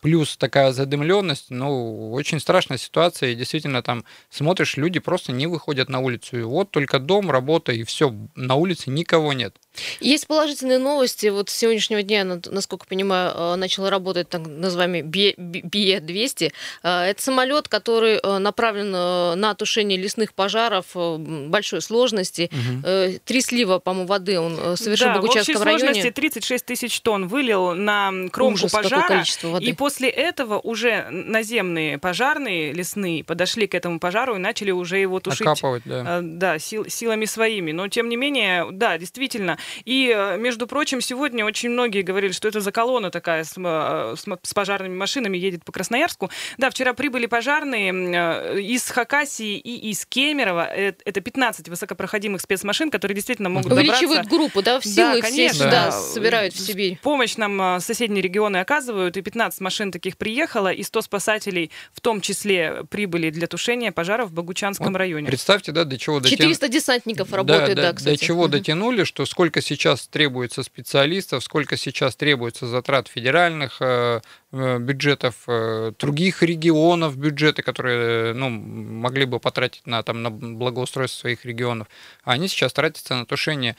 плюс 0.00 0.36
такая 0.36 0.72
задымленность, 0.72 1.46
ну, 1.50 2.12
очень 2.12 2.40
страшная 2.40 2.76
ситуация, 2.78 3.30
и 3.30 3.34
действительно 3.34 3.82
там 3.82 4.04
смотришь, 4.28 4.76
люди 4.76 5.00
просто 5.00 5.32
не 5.32 5.46
выходят 5.46 5.88
на 5.88 6.00
улицу, 6.00 6.38
и 6.38 6.42
вот 6.42 6.70
только 6.70 6.98
дом, 6.98 7.30
работа, 7.30 7.72
и 7.72 7.84
все, 7.84 8.14
на 8.34 8.54
улице 8.56 8.90
никого 8.90 9.32
нет. 9.32 9.56
Есть 10.00 10.26
положительные 10.26 10.78
новости. 10.78 11.26
Вот 11.28 11.50
с 11.50 11.54
сегодняшнего 11.54 12.02
дня, 12.02 12.24
насколько 12.24 12.86
понимаю, 12.86 13.32
э, 13.34 13.54
начал 13.56 13.88
работать 13.88 14.28
так 14.28 14.42
называемый 14.46 15.02
БИЕ-200. 15.02 16.52
Э, 16.82 17.02
это 17.02 17.22
самолет, 17.22 17.68
который 17.68 18.18
э, 18.22 18.38
направлен 18.38 18.90
на 18.90 19.54
тушение 19.54 19.98
лесных 19.98 20.34
пожаров 20.34 20.86
большой 20.94 21.82
сложности. 21.82 22.50
Угу. 22.52 23.20
Три 23.24 23.40
слива, 23.40 23.78
по-моему, 23.78 24.06
воды 24.06 24.40
он 24.40 24.76
совершил 24.76 25.08
да, 25.08 25.14
в 25.14 25.16
Богучарском 25.20 25.62
районе. 25.62 25.84
в 25.84 25.90
общей 25.90 26.00
сложности 26.00 26.10
36 26.10 26.64
тысяч 26.64 27.00
тонн 27.00 27.28
вылил 27.28 27.74
на 27.74 28.12
кромку 28.30 28.54
Ужас, 28.54 28.72
пожара. 28.72 29.24
Воды. 29.42 29.64
И 29.64 29.72
после 29.72 30.08
этого 30.08 30.58
уже 30.58 31.08
наземные 31.10 31.98
пожарные 31.98 32.72
лесные 32.72 33.24
подошли 33.24 33.66
к 33.66 33.74
этому 33.74 34.00
пожару 34.00 34.36
и 34.36 34.38
начали 34.38 34.70
уже 34.70 34.98
его 34.98 35.20
тушить. 35.20 35.42
Окапывать, 35.42 35.82
да. 35.84 36.20
Да, 36.22 36.58
сил, 36.58 36.86
силами 36.88 37.24
своими. 37.24 37.72
Но, 37.72 37.88
тем 37.88 38.08
не 38.08 38.16
менее, 38.16 38.66
да, 38.72 38.98
действительно, 38.98 39.58
и, 39.84 40.12
э, 40.14 40.36
между 40.38 40.66
прочим, 40.66 41.00
сегодня 41.00 41.44
очень 41.44 41.70
многие 41.70 42.02
говорили, 42.02 42.32
что 42.32 42.48
это 42.48 42.60
за 42.60 42.72
колонна 42.72 43.10
такая 43.10 43.44
с, 43.44 43.54
э, 43.56 44.14
с, 44.16 44.24
с 44.42 44.54
пожарными 44.54 44.94
машинами 44.94 45.36
едет 45.36 45.64
по 45.64 45.72
Красноярску. 45.72 46.30
Да, 46.58 46.70
вчера 46.70 46.92
прибыли 46.94 47.26
пожарные 47.26 47.92
э, 47.92 48.60
из 48.60 48.88
Хакасии 48.88 49.58
и 49.58 49.90
из 49.90 50.06
Кемерово. 50.06 50.64
Это 50.64 51.20
15 51.20 51.68
высокопроходимых 51.68 52.40
спецмашин, 52.40 52.90
которые 52.90 53.14
действительно 53.14 53.48
могут 53.48 53.72
Увеличивают 53.72 54.24
добраться. 54.24 54.30
группу, 54.30 54.62
да, 54.62 54.80
в 54.80 54.84
силу, 54.84 55.12
да, 55.12 55.14
и 55.16 55.20
конечно. 55.20 55.54
все 55.54 55.64
сюда 55.64 55.84
да. 55.86 55.92
собирают 55.92 56.54
в 56.54 56.60
Сибирь. 56.60 56.98
Помощь 57.02 57.36
нам 57.36 57.80
соседние 57.80 58.22
регионы 58.22 58.58
оказывают, 58.58 59.16
и 59.16 59.22
15 59.22 59.60
машин 59.60 59.92
таких 59.92 60.16
приехало, 60.16 60.72
и 60.72 60.82
100 60.82 61.02
спасателей 61.02 61.70
в 61.92 62.00
том 62.00 62.20
числе 62.20 62.84
прибыли 62.90 63.30
для 63.30 63.46
тушения 63.46 63.92
пожаров 63.92 64.30
в 64.30 64.32
Богучанском 64.32 64.92
вот 64.92 64.98
районе. 64.98 65.26
Представьте, 65.26 65.72
да, 65.72 65.84
до 65.84 65.98
чего 65.98 66.20
дотянули. 66.20 66.54
400 66.54 66.68
десантников 66.68 67.32
работают, 67.32 67.76
да, 67.76 67.82
да, 67.82 67.90
да 67.90 67.96
кстати. 67.96 68.18
До 68.18 68.24
чего 68.24 68.48
дотянули, 68.48 69.04
что 69.04 69.26
сколько 69.26 69.49
сколько 69.50 69.62
сейчас 69.62 70.06
требуется 70.06 70.62
специалистов, 70.62 71.42
сколько 71.42 71.76
сейчас 71.76 72.14
требуется 72.14 72.68
затрат 72.68 73.08
федеральных 73.08 73.78
э, 73.82 74.20
э, 74.52 74.78
бюджетов, 74.78 75.34
э, 75.48 75.90
других 75.98 76.44
регионов 76.44 77.16
бюджеты, 77.16 77.62
которые 77.62 78.32
ну, 78.32 78.48
могли 78.48 79.24
бы 79.24 79.40
потратить 79.40 79.88
на, 79.88 80.04
там, 80.04 80.22
на 80.22 80.30
благоустройство 80.30 81.22
своих 81.22 81.44
регионов, 81.44 81.88
а 82.22 82.32
они 82.34 82.46
сейчас 82.46 82.72
тратятся 82.72 83.16
на 83.16 83.26
тушение 83.26 83.74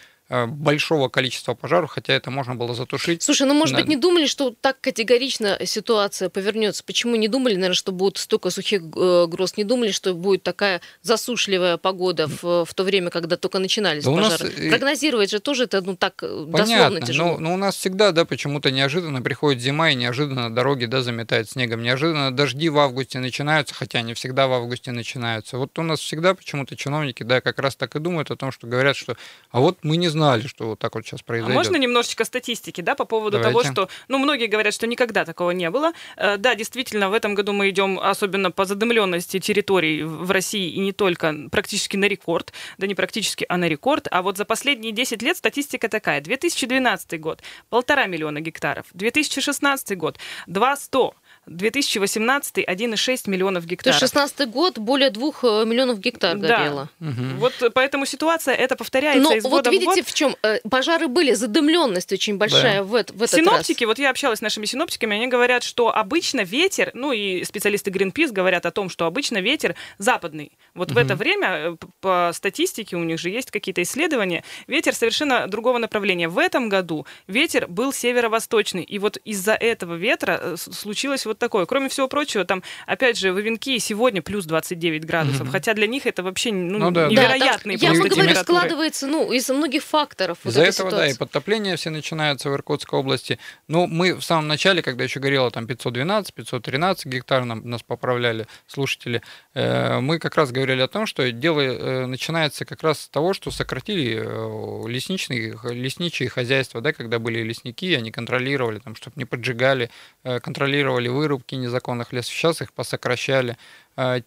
большого 0.48 1.10
количества 1.10 1.54
пожаров, 1.54 1.92
хотя 1.92 2.14
это 2.14 2.32
можно 2.32 2.56
было 2.56 2.74
затушить. 2.74 3.22
Слушай, 3.22 3.48
ну 3.48 3.54
может 3.54 3.76
на... 3.76 3.82
быть 3.82 3.90
не 3.90 3.98
думали, 3.98 4.28
что 4.28 4.56
так 4.62 4.80
категорично 4.80 5.60
ситуация 5.66 6.30
повернется? 6.30 6.84
Почему 6.86 7.18
не 7.18 7.28
думали, 7.28 7.56
наверное, 7.56 7.76
что 7.76 7.92
будет 7.92 8.18
столько 8.18 8.50
сухих 8.50 8.82
э, 8.82 9.28
гроз? 9.28 9.58
Не 9.58 9.66
думали, 9.66 9.92
что 9.92 10.14
будет 10.14 10.44
такая 10.44 10.82
засушливая 11.02 11.76
погода 11.76 12.28
в, 12.28 12.66
в 12.66 12.74
то 12.74 12.84
время, 12.84 13.10
когда 13.10 13.36
только 13.36 13.60
начинались 13.60 14.06
да 14.06 14.12
пожары? 14.12 14.46
Нас... 14.46 14.70
Прогнозировать 14.70 15.32
же 15.32 15.40
тоже 15.40 15.66
это 15.66 15.82
ну 15.82 15.98
так 15.98 16.24
э, 16.24 16.48
Понятно, 16.50 16.76
дословно 16.76 17.02
тяжело. 17.02 17.32
Но, 17.34 17.38
но 17.40 17.54
у 17.56 17.58
нас 17.58 17.76
всегда, 17.76 18.12
да, 18.12 18.24
почему-то 18.24 18.72
неожиданно 18.72 19.22
приходит 19.22 19.62
зима 19.62 19.92
и 19.92 19.96
неожиданно 19.96 20.54
дороги, 20.54 20.86
да, 20.86 21.02
заметают 21.02 21.50
снегом. 21.50 21.84
Неожиданно 21.84 22.32
дожди 22.32 22.70
в 22.70 22.80
августе 22.80 23.20
начинаются, 23.20 23.76
хотя 23.76 24.00
они 24.00 24.14
всегда 24.14 24.48
в 24.48 24.54
августе 24.54 24.92
начинаются. 24.92 25.58
Вот 25.58 25.78
у 25.78 25.84
нас 25.84 26.00
всегда 26.00 26.34
почему-то 26.36 26.78
чиновники, 26.78 27.24
да, 27.24 27.42
как 27.42 27.60
раз 27.60 27.76
так 27.76 27.98
и 27.98 28.00
думают 28.00 28.32
о 28.32 28.38
том, 28.38 28.54
что 28.54 28.68
говорят, 28.68 28.96
что 28.96 29.18
а 29.52 29.60
вот 29.60 29.80
мы 29.84 29.98
не 29.98 30.08
знаем 30.08 30.21
знали, 30.22 30.48
что 30.48 30.68
вот 30.68 30.80
так 30.80 30.96
вот 30.96 31.06
сейчас 31.06 31.22
произойдет. 31.22 31.56
А 31.56 31.58
можно 31.58 31.78
немножечко 31.78 32.26
статистики, 32.26 32.82
да, 32.82 32.96
по 32.96 33.06
поводу 33.06 33.38
Давайте. 33.38 33.52
того, 33.52 33.74
что, 33.74 33.90
ну, 34.08 34.20
многие 34.20 34.48
говорят, 34.48 34.74
что 34.74 34.88
никогда 34.88 35.26
такого 35.26 35.52
не 35.52 35.70
было. 35.70 35.94
Э, 36.16 36.38
да, 36.38 36.56
действительно, 36.56 37.10
в 37.10 37.14
этом 37.14 37.34
году 37.34 37.54
мы 37.54 37.70
идем, 37.70 38.00
особенно 38.00 38.52
по 38.52 38.66
задымленности 38.66 39.40
территорий 39.40 40.04
в 40.04 40.30
России 40.32 40.70
и 40.72 40.80
не 40.80 40.92
только, 40.92 41.36
практически 41.52 41.98
на 41.98 42.06
рекорд. 42.06 42.54
Да 42.78 42.88
не 42.88 42.96
практически, 42.96 43.46
а 43.50 43.58
на 43.58 43.68
рекорд. 43.68 44.08
А 44.12 44.22
вот 44.22 44.38
за 44.38 44.46
последние 44.46 44.92
10 44.92 45.22
лет 45.22 45.38
статистика 45.38 45.90
такая. 45.90 46.22
2012 46.22 47.20
год– 47.20 47.42
полтора 47.70 48.06
миллиона 48.06 48.42
гектаров. 48.42 48.86
2016 48.94 49.98
год– 49.98 50.20
200. 50.48 51.21
2018 51.48 52.58
1,6 52.58 53.30
миллионов 53.30 53.66
гектаров. 53.66 54.00
То 54.00 54.04
есть 54.04 54.14
16 54.14 54.50
год 54.50 54.78
более 54.78 55.10
2 55.10 55.28
э, 55.44 55.66
миллионов 55.66 56.00
гектар 56.00 56.38
да. 56.38 56.58
горело. 56.58 56.90
Угу. 57.00 57.38
Вот 57.38 57.54
поэтому 57.74 58.06
ситуация 58.06 58.54
это 58.54 58.76
повторяется 58.76 59.24
Но 59.24 59.36
из 59.36 59.44
вот 59.44 59.50
года 59.50 59.70
видите, 59.72 59.92
в, 59.92 59.96
год. 59.96 60.06
в 60.06 60.14
чем 60.14 60.36
э, 60.44 60.60
пожары 60.70 61.08
были, 61.08 61.34
задымленность 61.34 62.14
очень 62.14 62.38
большая 62.38 62.80
да. 62.80 62.84
в, 62.84 62.90
в 62.92 62.94
этот 62.96 63.32
Синоптики, 63.32 63.84
раз. 63.84 63.88
вот 63.88 64.00
я 64.00 64.12
общалась 64.12 64.40
с 64.40 64.42
нашими 64.42 64.66
синоптиками, 64.66 65.16
они 65.16 65.28
говорят, 65.28 65.64
что 65.64 65.96
обычно 65.96 66.42
ветер, 66.42 66.92
ну 66.94 67.12
и 67.12 67.44
специалисты 67.44 67.90
Greenpeace 67.90 68.32
говорят 68.32 68.68
о 68.68 68.72
том, 68.72 68.90
что 68.90 69.08
обычно 69.08 69.40
ветер 69.40 69.76
западный. 69.98 70.52
Вот 70.76 70.92
угу. 70.92 70.96
в 70.96 70.98
это 71.00 71.16
время 71.16 71.48
э, 71.48 71.76
по 72.02 72.32
статистике 72.34 72.98
у 72.98 73.04
них 73.04 73.20
же 73.20 73.32
есть 73.32 73.50
какие-то 73.50 73.82
исследования, 73.82 74.44
ветер 74.68 74.94
совершенно 74.94 75.48
другого 75.48 75.80
направления. 75.80 76.28
В 76.28 76.38
этом 76.38 76.70
году 76.70 77.08
ветер 77.26 77.68
был 77.68 77.92
северо-восточный, 77.92 78.84
и 78.84 79.00
вот 79.00 79.18
из-за 79.26 79.54
этого 79.54 79.96
ветра 79.96 80.56
случилось 80.56 81.26
вот 81.32 81.40
такое. 81.40 81.66
Кроме 81.66 81.90
всего 81.90 82.08
прочего, 82.08 82.46
там, 82.46 82.64
опять 82.86 83.18
же, 83.18 83.32
в 83.32 83.40
Ивенке 83.40 83.80
сегодня 83.80 84.22
плюс 84.22 84.46
29 84.46 85.06
градусов, 85.06 85.42
угу. 85.42 85.52
хотя 85.52 85.74
для 85.74 85.88
них 85.88 86.06
это 86.06 86.24
вообще 86.24 86.52
ну, 86.52 86.78
ну, 86.78 86.92
да, 86.92 87.08
невероятные 87.08 87.78
да, 87.78 87.88
Я 87.88 87.94
говорю, 87.94 88.36
складывается 88.36 89.08
ну, 89.08 89.32
из 89.32 89.50
многих 89.50 89.84
факторов. 89.84 90.38
Из-за 90.46 90.60
вот 90.60 90.68
этого, 90.68 90.90
ситуации. 90.90 91.08
да, 91.08 91.08
и 91.08 91.18
подтопления 91.18 91.76
все 91.76 91.90
начинаются 91.90 92.50
в 92.50 92.54
Иркутской 92.54 93.00
области. 93.00 93.40
Но 93.68 93.88
мы 93.88 94.14
в 94.14 94.22
самом 94.24 94.48
начале, 94.48 94.82
когда 94.82 95.04
еще 95.04 95.20
горело 95.20 95.52
там 95.52 95.68
512, 95.68 96.34
513 96.34 97.06
гектар, 97.06 97.46
нам, 97.46 97.68
нас 97.68 97.84
поправляли 97.84 98.48
слушатели, 98.68 99.22
э, 99.54 100.00
мы 100.00 100.20
как 100.20 100.36
раз 100.36 100.52
говорили 100.52 100.82
о 100.82 100.88
том, 100.88 101.06
что 101.06 101.30
дело 101.32 101.62
э, 101.62 102.06
начинается 102.06 102.66
как 102.66 102.84
раз 102.84 103.02
с 103.02 103.08
того, 103.10 103.34
что 103.34 103.52
сократили 103.52 104.22
э, 104.24 104.90
лесничные, 104.90 105.58
лесничие 105.64 106.30
хозяйства, 106.30 106.82
да, 106.82 106.94
когда 106.94 107.20
были 107.20 107.42
лесники, 107.42 107.94
они 107.94 108.12
контролировали, 108.12 108.80
там, 108.80 108.96
чтобы 108.96 109.14
не 109.18 109.26
поджигали, 109.26 109.90
э, 110.24 110.40
контролировали 110.40 111.08
вырубки 111.22 111.56
незаконных 111.56 112.14
лесов. 112.14 112.34
Сейчас 112.34 112.62
их 112.62 112.74
посокращали. 112.74 113.58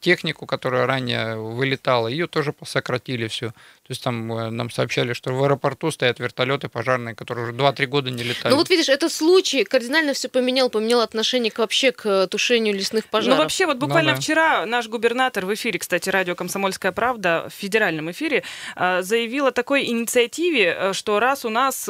Технику, 0.00 0.46
которая 0.46 0.86
ранее 0.86 1.36
вылетала, 1.36 2.08
ее 2.08 2.26
тоже 2.26 2.54
сократили 2.64 3.28
все. 3.28 3.52
То 3.84 3.90
есть 3.90 4.02
там 4.02 4.32
э, 4.32 4.48
нам 4.48 4.70
сообщали, 4.70 5.12
что 5.12 5.34
в 5.34 5.44
аэропорту 5.44 5.90
стоят 5.90 6.18
вертолеты 6.18 6.70
пожарные, 6.70 7.14
которые 7.14 7.44
уже 7.44 7.52
2-3 7.52 7.84
года 7.84 8.10
не 8.10 8.22
летали. 8.22 8.50
Ну 8.50 8.56
вот 8.56 8.70
видишь, 8.70 8.88
этот 8.88 9.12
случай 9.12 9.62
кардинально 9.64 10.14
все 10.14 10.30
поменял, 10.30 10.70
поменял 10.70 11.02
отношение 11.02 11.50
к, 11.50 11.58
вообще 11.58 11.92
к 11.92 12.26
тушению 12.28 12.74
лесных 12.74 13.04
пожаров. 13.04 13.36
Ну 13.36 13.42
вообще 13.42 13.66
вот 13.66 13.76
буквально 13.76 14.12
ну, 14.12 14.16
да. 14.16 14.22
вчера 14.22 14.64
наш 14.64 14.88
губернатор 14.88 15.44
в 15.44 15.52
эфире, 15.52 15.78
кстати, 15.78 16.08
радио 16.08 16.34
«Комсомольская 16.34 16.92
правда» 16.92 17.50
в 17.50 17.52
федеральном 17.52 18.10
эфире 18.10 18.42
э, 18.74 19.02
заявил 19.02 19.48
о 19.48 19.52
такой 19.52 19.84
инициативе, 19.84 20.74
э, 20.78 20.92
что 20.94 21.20
раз 21.20 21.44
у 21.44 21.50
нас 21.50 21.82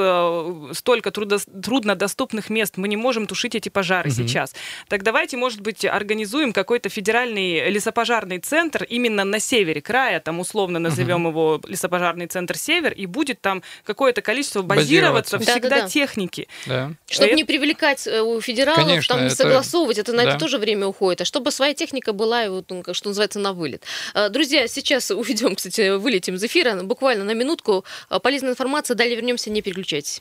столько 0.77 1.13
трудо, 1.13 1.39
труднодоступных 1.39 2.51
мест, 2.51 2.77
мы 2.77 2.89
не 2.89 2.97
можем 2.97 3.29
тушить 3.29 3.55
эти 3.55 3.69
пожары 3.69 4.11
угу. 4.11 4.17
сейчас, 4.17 4.53
так 4.89 5.05
давайте, 5.05 5.37
может 5.37 5.61
быть, 5.61 5.85
организуем 5.85 6.53
какой-то 6.53 6.89
федеральный 6.89 7.71
лесопожарный 7.75 8.39
центр 8.39 8.85
именно 8.85 9.25
на 9.25 9.41
севере 9.41 9.81
края, 9.81 10.21
там 10.21 10.41
условно 10.41 10.79
назовем 10.79 11.27
угу. 11.27 11.31
его 11.31 11.61
лесопожарный 11.67 12.27
центр 12.27 12.57
«Север», 12.57 12.93
и 12.93 13.07
будет 13.07 13.41
там 13.41 13.63
какое-то 13.85 14.23
количество 14.23 14.63
базироваться, 14.63 15.39
базироваться. 15.39 15.53
всегда 15.53 15.77
да, 15.77 15.83
да, 15.83 15.89
техники. 15.89 16.49
Да. 16.67 16.93
Чтобы 17.07 17.29
это... 17.29 17.37
не 17.37 17.45
привлекать 17.45 18.07
э, 18.07 18.23
у 18.23 18.41
федералов, 18.41 18.87
Конечно, 18.87 19.15
там 19.15 19.25
не 19.25 19.33
это... 19.33 19.37
согласовывать, 19.37 19.99
это 19.99 20.13
на 20.13 20.25
да. 20.25 20.31
это 20.31 20.39
тоже 20.39 20.59
время 20.59 20.87
уходит, 20.87 21.23
а 21.23 21.25
чтобы 21.25 21.51
своя 21.51 21.75
техника 21.75 22.13
была, 22.13 22.49
вот, 22.49 22.71
ну, 22.71 22.83
что 22.93 23.09
называется, 23.09 23.39
на 23.41 23.53
вылет. 23.53 23.83
А, 24.15 24.29
друзья, 24.29 24.69
сейчас 24.69 25.11
уведем, 25.11 25.57
кстати, 25.57 25.97
вылетим 25.97 26.37
из 26.37 26.45
эфира, 26.45 26.83
буквально 26.83 27.25
на 27.25 27.35
минутку. 27.35 27.85
А, 28.09 28.21
полезная 28.21 28.53
информация, 28.53 28.95
далее 28.95 29.17
вернемся, 29.17 29.51
не 29.51 29.63
переключайтесь. 29.63 30.21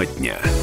Тема 0.00 0.06
дня. 0.06 0.59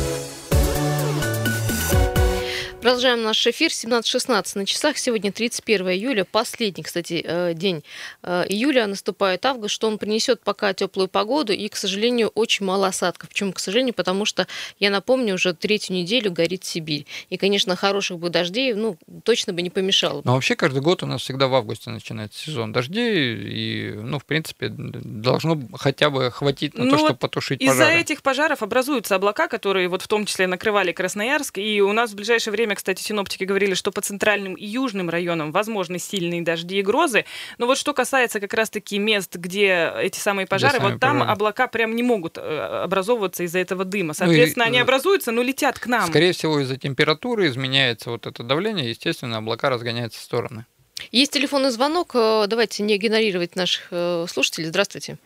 Продолжаем 2.88 3.22
наш 3.22 3.46
эфир. 3.46 3.70
17.16 3.70 4.52
на 4.56 4.66
часах. 4.66 4.98
Сегодня 4.98 5.34
31 5.34 5.90
июля. 5.90 6.24
Последний, 6.24 6.86
кстати, 6.86 7.22
э, 7.22 7.54
день 7.54 7.84
э, 8.24 8.46
июля. 8.48 8.88
Наступает 8.88 9.46
август, 9.46 9.76
что 9.76 9.90
он 9.90 9.98
принесет 9.98 10.40
пока 10.42 10.74
теплую 10.74 11.10
погоду 11.10 11.52
и, 11.52 11.68
к 11.68 11.76
сожалению, 11.76 12.30
очень 12.30 12.66
мало 12.66 12.88
осадков. 12.88 13.28
Почему, 13.28 13.52
к 13.52 13.60
сожалению? 13.60 13.94
Потому 13.94 14.24
что, 14.24 14.48
я 14.80 14.90
напомню, 14.90 15.34
уже 15.34 15.54
третью 15.54 15.98
неделю 15.98 16.32
горит 16.32 16.64
Сибирь. 16.64 17.06
И, 17.30 17.36
конечно, 17.36 17.76
хороших 17.76 18.20
бы 18.20 18.30
дождей, 18.30 18.74
ну, 18.74 18.98
точно 19.24 19.52
бы 19.52 19.62
не 19.62 19.70
помешало. 19.70 20.22
Но 20.24 20.36
вообще 20.36 20.56
каждый 20.56 20.82
год 20.82 21.04
у 21.04 21.08
нас 21.08 21.24
всегда 21.24 21.50
в 21.50 21.56
августе 21.56 21.90
начинается 21.90 22.40
сезон 22.40 22.72
дождей. 22.72 23.36
И, 23.36 23.92
ну, 23.98 24.18
в 24.18 24.24
принципе, 24.24 24.70
должно 24.70 25.60
хотя 25.74 26.10
бы 26.10 26.32
хватить 26.32 26.78
на 26.78 26.86
ну, 26.86 26.92
то, 26.92 26.98
чтобы 27.00 27.16
потушить 27.16 27.60
из-за 27.60 27.74
пожары. 27.74 27.92
Из-за 27.92 28.00
этих 28.00 28.22
пожаров 28.22 28.64
образуются 28.64 29.16
облака, 29.16 29.50
которые 29.50 29.90
вот 29.90 30.04
в 30.04 30.08
том 30.08 30.26
числе 30.26 30.48
накрывали 30.48 30.94
Красноярск. 30.94 31.58
И 31.58 31.82
у 31.82 31.92
нас 31.92 32.12
в 32.12 32.16
ближайшее 32.16 32.54
время 32.54 32.77
кстати, 32.78 33.02
синоптики 33.02 33.44
говорили, 33.44 33.74
что 33.74 33.92
по 33.92 34.02
центральным 34.02 34.54
и 34.54 34.66
южным 34.66 35.10
районам 35.10 35.52
возможны 35.52 35.98
сильные 36.00 36.44
дожди 36.44 36.78
и 36.78 36.82
грозы. 36.84 37.26
Но 37.58 37.66
вот 37.66 37.78
что 37.78 37.94
касается 37.94 38.40
как 38.40 38.54
раз-таки 38.54 39.00
мест, 39.00 39.36
где 39.36 39.92
эти 40.00 40.20
самые 40.20 40.46
пожары, 40.46 40.80
вот 40.80 41.00
там 41.00 41.20
пожары. 41.20 41.32
облака 41.32 41.68
прям 41.68 41.96
не 41.96 42.04
могут 42.04 42.38
э, 42.38 42.82
образовываться 42.84 43.44
из-за 43.44 43.60
этого 43.60 43.84
дыма. 43.84 44.14
Соответственно, 44.14 44.66
ну 44.66 44.72
и, 44.72 44.74
они 44.74 44.80
образуются, 44.80 45.32
но 45.32 45.42
летят 45.42 45.80
к 45.80 45.88
нам. 45.88 46.08
Скорее 46.08 46.34
всего, 46.34 46.60
из-за 46.60 46.78
температуры 46.78 47.48
изменяется 47.48 48.12
вот 48.12 48.28
это 48.28 48.44
давление, 48.44 48.90
естественно, 48.90 49.38
облака 49.38 49.70
разгоняются 49.70 50.20
в 50.20 50.24
стороны. 50.24 50.66
Есть 51.12 51.32
телефонный 51.32 51.72
звонок. 51.72 52.12
Э, 52.14 52.46
давайте 52.48 52.84
не 52.84 52.96
игнорировать 52.96 53.56
наших 53.56 53.88
э, 53.92 54.26
слушателей. 54.30 54.68
Здравствуйте. 54.68 55.18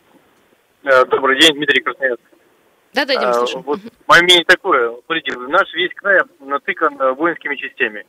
Добрый 0.82 1.38
день, 1.38 1.54
Дмитрий 1.54 1.80
Красноярск. 1.80 2.31
Да, 2.94 3.06
да, 3.06 3.16
Дима, 3.16 3.32
слушаю. 3.32 3.62
Вот 3.62 3.80
мое 4.06 4.22
мнение 4.22 4.44
такое. 4.44 4.92
Смотрите, 5.06 5.36
наш 5.38 5.72
весь 5.72 5.94
край 5.94 6.20
натыкан 6.40 7.00
э, 7.00 7.12
воинскими 7.12 7.56
частями. 7.56 8.04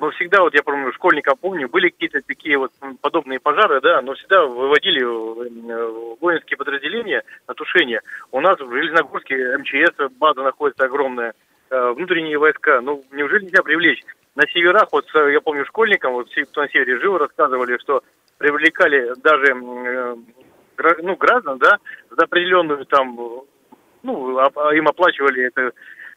Но 0.00 0.10
всегда, 0.10 0.40
вот 0.40 0.54
я 0.54 0.62
помню, 0.62 0.92
школьника 0.92 1.34
помню, 1.36 1.68
были 1.68 1.90
какие-то 1.90 2.20
такие 2.26 2.58
вот 2.58 2.72
подобные 3.00 3.38
пожары, 3.38 3.80
да, 3.80 4.00
но 4.02 4.14
всегда 4.14 4.44
выводили 4.44 5.02
э, 5.02 6.16
воинские 6.20 6.56
подразделения 6.56 7.22
на 7.46 7.54
тушение. 7.54 8.00
У 8.32 8.40
нас 8.40 8.58
в 8.58 8.72
Железногорске 8.72 9.58
МЧС 9.58 10.10
база 10.18 10.42
находится 10.42 10.86
огромная, 10.86 11.34
э, 11.70 11.90
внутренние 11.92 12.38
войска. 12.38 12.80
Ну, 12.80 13.04
неужели 13.12 13.44
нельзя 13.44 13.62
привлечь? 13.62 14.02
На 14.36 14.48
северах, 14.48 14.88
вот 14.90 15.06
я 15.14 15.40
помню, 15.42 15.64
школьникам, 15.66 16.14
вот 16.14 16.28
кто 16.50 16.62
на 16.62 16.68
севере 16.68 16.98
жил, 16.98 17.18
рассказывали, 17.18 17.78
что 17.78 18.02
привлекали 18.38 19.12
даже 19.22 19.54
ну, 19.54 21.16
граждан, 21.16 21.58
да, 21.58 21.78
за 22.10 22.24
определенную 22.24 22.84
там 22.86 23.44
ну, 24.04 24.38
им 24.72 24.86
оплачивали 24.86 25.46
это 25.46 25.72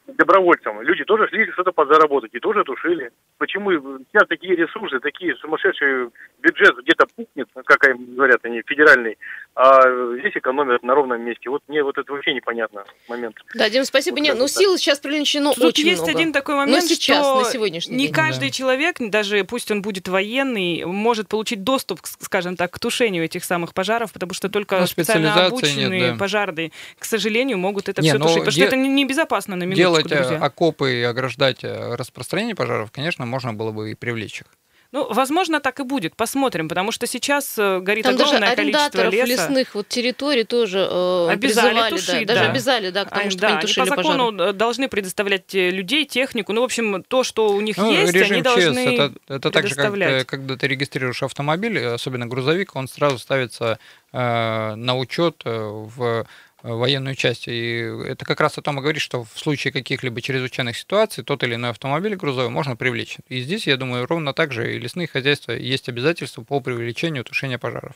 добровольцам. 0.07 0.81
Люди 0.81 1.03
тоже 1.03 1.27
шли 1.27 1.51
что-то 1.51 1.71
подзаработать 1.71 2.33
и 2.33 2.39
тоже 2.39 2.63
тушили. 2.63 3.11
Почему 3.37 3.71
сейчас 3.71 4.27
такие 4.27 4.55
ресурсы, 4.55 4.99
такие 4.99 5.35
сумасшедшие 5.35 6.09
бюджет 6.41 6.75
где-то 6.83 7.05
пухнет, 7.15 7.47
как 7.65 7.87
им 7.89 8.15
говорят 8.15 8.39
они, 8.43 8.61
федеральный, 8.65 9.17
а 9.55 9.81
здесь 10.19 10.35
экономят 10.35 10.83
на 10.83 10.95
ровном 10.95 11.21
месте. 11.21 11.49
Вот 11.49 11.61
мне 11.67 11.83
вот 11.83 11.97
это 11.97 12.11
вообще 12.11 12.33
непонятно 12.33 12.83
момент. 13.07 13.35
Да, 13.55 13.69
Дим, 13.69 13.83
спасибо. 13.83 14.17
Вот 14.17 14.23
Нет, 14.23 14.37
ну 14.37 14.47
сил 14.47 14.77
сейчас 14.77 14.99
привлечено 14.99 15.53
Тут 15.53 15.63
очень 15.63 15.87
есть 15.87 16.01
много. 16.01 16.17
один 16.17 16.33
такой 16.33 16.55
момент, 16.55 16.83
Но 16.83 16.87
сейчас, 16.87 17.25
что 17.25 17.41
на 17.41 17.45
сегодняшний 17.45 17.95
не 17.95 18.05
день. 18.05 18.13
каждый 18.13 18.49
да. 18.49 18.51
человек, 18.51 18.95
даже 18.99 19.43
пусть 19.43 19.69
он 19.71 19.81
будет 19.81 20.07
военный, 20.07 20.85
может 20.85 21.27
получить 21.27 21.63
доступ, 21.63 21.99
скажем 22.03 22.55
так, 22.55 22.71
к 22.71 22.79
тушению 22.79 23.25
этих 23.25 23.43
самых 23.43 23.73
пожаров, 23.73 24.13
потому 24.13 24.33
что 24.33 24.49
только 24.49 24.79
ну, 24.79 24.87
специально 24.87 25.45
обученные 25.45 25.99
нет, 25.99 26.11
да. 26.13 26.19
пожарные, 26.19 26.71
к 26.97 27.05
сожалению, 27.05 27.57
могут 27.57 27.89
это 27.89 28.01
не, 28.01 28.09
все 28.09 28.17
тушить. 28.17 28.35
Потому 28.35 28.51
что 28.51 28.63
это 28.63 28.75
небезопасно 28.75 29.55
на 29.55 29.63
минуточку, 29.63 29.96
Делать 30.03 30.11
э, 30.11 30.15
друзья. 30.15 30.45
окопы 30.45 30.99
и 30.99 31.01
ограждать 31.03 31.63
э, 31.63 31.95
распространение 31.95 32.55
пожаров, 32.55 32.91
конечно, 32.91 33.25
можно 33.25 33.53
было 33.53 33.71
бы 33.71 33.91
и 33.91 33.95
привлечь 33.95 34.41
их. 34.41 34.47
Ну, 34.93 35.05
возможно, 35.11 35.59
так 35.59 35.79
и 35.81 35.83
будет. 35.83 36.15
Посмотрим, 36.15 36.69
потому 36.69 36.93
что 36.93 37.07
сейчас 37.07 37.55
э, 37.57 37.79
горит 37.81 38.05
Там 38.05 38.15
огромное 38.15 38.39
даже 38.39 38.55
количество 38.55 39.09
леса. 39.09 39.25
лесных 39.25 39.75
вот 39.75 39.87
территорий 39.89 40.45
тоже 40.45 40.87
э, 40.89 41.27
обязали 41.29 41.89
тушить, 41.89 42.25
да, 42.25 42.33
да. 42.33 42.39
даже 42.39 42.51
обязали, 42.51 42.89
да, 42.91 43.05
к 43.05 43.09
тому, 43.09 43.27
а, 43.27 43.29
чтобы 43.29 43.41
да. 43.41 43.47
они 43.49 43.61
тушили 43.61 43.89
по 43.89 43.95
закону 43.95 44.31
пожары. 44.31 44.53
должны 44.53 44.87
предоставлять 44.87 45.53
э, 45.53 45.71
людей, 45.71 46.05
технику. 46.05 46.53
Ну, 46.53 46.61
в 46.61 46.63
общем, 46.63 47.03
то, 47.03 47.23
что 47.23 47.49
у 47.49 47.59
них 47.59 47.75
ну, 47.75 47.91
есть, 47.91 48.13
режим 48.13 48.35
они 48.35 48.41
должны 48.41 48.79
это, 48.79 49.13
это 49.27 49.51
так 49.51 49.67
же, 49.67 49.75
как 49.75 50.25
когда 50.25 50.55
ты 50.55 50.67
регистрируешь 50.67 51.21
автомобиль, 51.21 51.85
особенно 51.85 52.25
грузовик, 52.25 52.75
он 52.75 52.87
сразу 52.87 53.19
ставится 53.19 53.79
э, 54.13 54.75
на 54.75 54.97
учет 54.97 55.41
э, 55.43 55.51
в 55.51 56.01
Э, 56.01 56.23
военную 56.63 57.15
часть. 57.15 57.47
И 57.47 57.77
это 58.05 58.25
как 58.25 58.41
раз 58.41 58.57
о 58.57 58.61
том 58.61 58.79
и 58.79 58.81
говорит, 58.81 59.01
что 59.01 59.23
в 59.23 59.39
случае 59.39 59.71
каких-либо 59.71 60.21
чрезвычайных 60.21 60.77
ситуаций 60.77 61.23
тот 61.23 61.43
или 61.43 61.55
иной 61.55 61.71
автомобиль 61.71 62.15
грузовой 62.15 62.49
можно 62.49 62.75
привлечь. 62.75 63.17
И 63.27 63.41
здесь, 63.41 63.67
я 63.67 63.77
думаю, 63.77 64.05
ровно 64.05 64.33
так 64.33 64.51
же 64.51 64.75
и 64.75 64.79
лесные 64.79 65.07
хозяйства 65.07 65.51
есть 65.51 65.89
обязательства 65.89 66.43
по 66.43 66.59
привлечению 66.59 67.23
тушения 67.23 67.57
пожаров. 67.57 67.93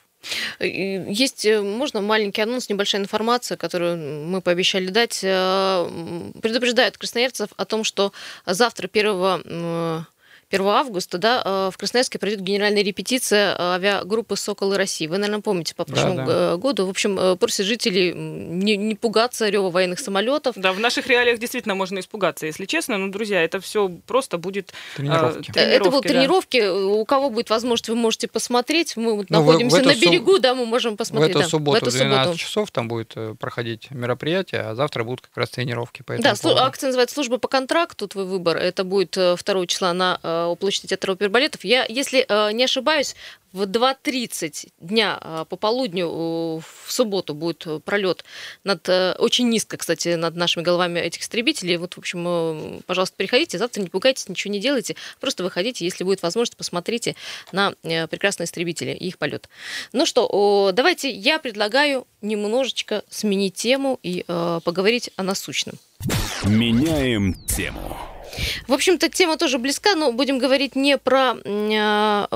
Есть, 0.59 1.45
э, 1.45 1.61
можно 1.61 2.01
маленький 2.01 2.41
анонс, 2.41 2.69
небольшая 2.69 3.01
информация, 3.01 3.57
которую 3.57 3.97
мы 4.27 4.41
пообещали 4.41 4.87
дать. 4.87 5.21
Э, 5.23 5.87
предупреждает 6.41 6.97
красноярцев 6.97 7.49
о 7.57 7.65
том, 7.65 7.83
что 7.83 8.13
завтра 8.45 8.87
1 8.87 10.05
1 10.51 10.67
августа 10.67 11.17
да, 11.17 11.41
э, 11.43 11.71
в 11.73 11.77
Красноярске 11.77 12.19
пройдет 12.19 12.41
генеральная 12.41 12.83
репетиция 12.83 13.53
э, 13.53 13.57
авиагруппы 13.57 14.35
«Соколы 14.35 14.77
России». 14.77 15.07
Вы, 15.07 15.17
наверное, 15.17 15.41
помните 15.41 15.73
по 15.75 15.85
прошлому 15.85 16.17
да, 16.17 16.25
да. 16.25 16.57
году. 16.57 16.85
В 16.85 16.89
общем, 16.89 17.17
э, 17.17 17.35
просят 17.37 17.65
жителей 17.65 18.13
не, 18.13 18.75
не 18.75 18.95
пугаться 18.95 19.47
рева 19.47 19.69
военных 19.69 19.99
самолетов. 19.99 20.55
Да, 20.57 20.73
в 20.73 20.79
наших 20.79 21.07
реалиях 21.07 21.39
действительно 21.39 21.75
можно 21.75 21.99
испугаться, 21.99 22.45
если 22.45 22.65
честно. 22.65 22.97
Но, 22.97 23.09
друзья, 23.09 23.41
это 23.41 23.61
все 23.61 23.89
просто 24.05 24.37
будет 24.37 24.73
тренировки. 24.97 25.51
тренировки 25.51 25.75
это 25.75 25.89
будут 25.89 26.03
да. 26.03 26.09
тренировки. 26.09 26.67
У 26.67 27.05
кого 27.05 27.29
будет 27.29 27.49
возможность, 27.49 27.87
вы 27.87 27.95
можете 27.95 28.27
посмотреть. 28.27 28.97
Мы 28.97 29.15
ну, 29.15 29.25
находимся 29.29 29.77
в, 29.77 29.83
в 29.83 29.85
на 29.85 29.95
берегу, 29.95 30.33
суб... 30.33 30.41
да, 30.41 30.53
мы 30.53 30.65
можем 30.65 30.97
посмотреть. 30.97 31.33
В 31.33 31.37
эту 31.37 31.45
да, 31.45 31.49
субботу 31.49 31.85
в, 31.85 31.87
эту 31.87 31.97
12 31.97 32.23
субботу. 32.23 32.37
часов 32.39 32.71
там 32.71 32.87
будет 32.89 33.15
проходить 33.39 33.89
мероприятие, 33.91 34.61
а 34.61 34.75
завтра 34.75 35.05
будут 35.05 35.21
как 35.21 35.37
раз 35.37 35.49
тренировки. 35.49 36.01
По 36.01 36.17
да, 36.17 36.35
акция 36.57 36.87
называется 36.87 37.15
«Служба 37.15 37.37
по 37.37 37.47
контракту», 37.47 38.07
твой 38.07 38.25
выбор. 38.25 38.57
Это 38.57 38.83
будет 38.83 39.11
2 39.11 39.65
числа 39.67 39.93
на 39.93 40.19
площади 40.59 40.87
театра 40.87 41.13
опербалетов. 41.13 41.63
Я, 41.63 41.85
если 41.87 42.25
э, 42.27 42.51
не 42.51 42.63
ошибаюсь, 42.63 43.15
в 43.53 43.63
2.30 43.63 44.69
дня 44.79 45.19
э, 45.21 45.45
по 45.49 45.55
полудню 45.55 46.07
в 46.07 46.63
субботу 46.87 47.33
будет 47.33 47.67
пролет 47.83 48.23
над, 48.63 48.87
э, 48.87 49.15
очень 49.19 49.49
низко, 49.49 49.77
кстати, 49.77 50.15
над 50.15 50.35
нашими 50.35 50.63
головами 50.63 50.99
этих 50.99 51.21
истребителей. 51.21 51.77
Вот, 51.77 51.95
в 51.95 51.97
общем, 51.97 52.81
пожалуйста, 52.85 53.15
приходите. 53.17 53.57
Завтра 53.57 53.81
не 53.81 53.89
пугайтесь, 53.89 54.27
ничего 54.29 54.53
не 54.53 54.59
делайте. 54.59 54.95
Просто 55.19 55.43
выходите, 55.43 55.85
если 55.85 56.03
будет 56.03 56.21
возможность, 56.21 56.57
посмотрите 56.57 57.15
на 57.51 57.73
прекрасные 57.81 58.45
истребители 58.45 58.91
и 58.91 59.07
их 59.07 59.17
полет. 59.17 59.49
Ну 59.93 60.05
что, 60.05 60.71
давайте 60.73 61.09
я 61.09 61.39
предлагаю 61.39 62.07
немножечко 62.21 63.03
сменить 63.09 63.55
тему 63.55 63.99
и 64.03 64.23
поговорить 64.63 65.11
о 65.15 65.23
насущном. 65.23 65.75
Меняем 66.45 67.35
тему. 67.45 68.10
В 68.67 68.73
общем-то, 68.73 69.09
тема 69.09 69.37
тоже 69.37 69.57
близка, 69.57 69.95
но 69.95 70.11
будем 70.11 70.39
говорить 70.39 70.75
не 70.75 70.97
про, 70.97 71.35
а, 71.45 72.27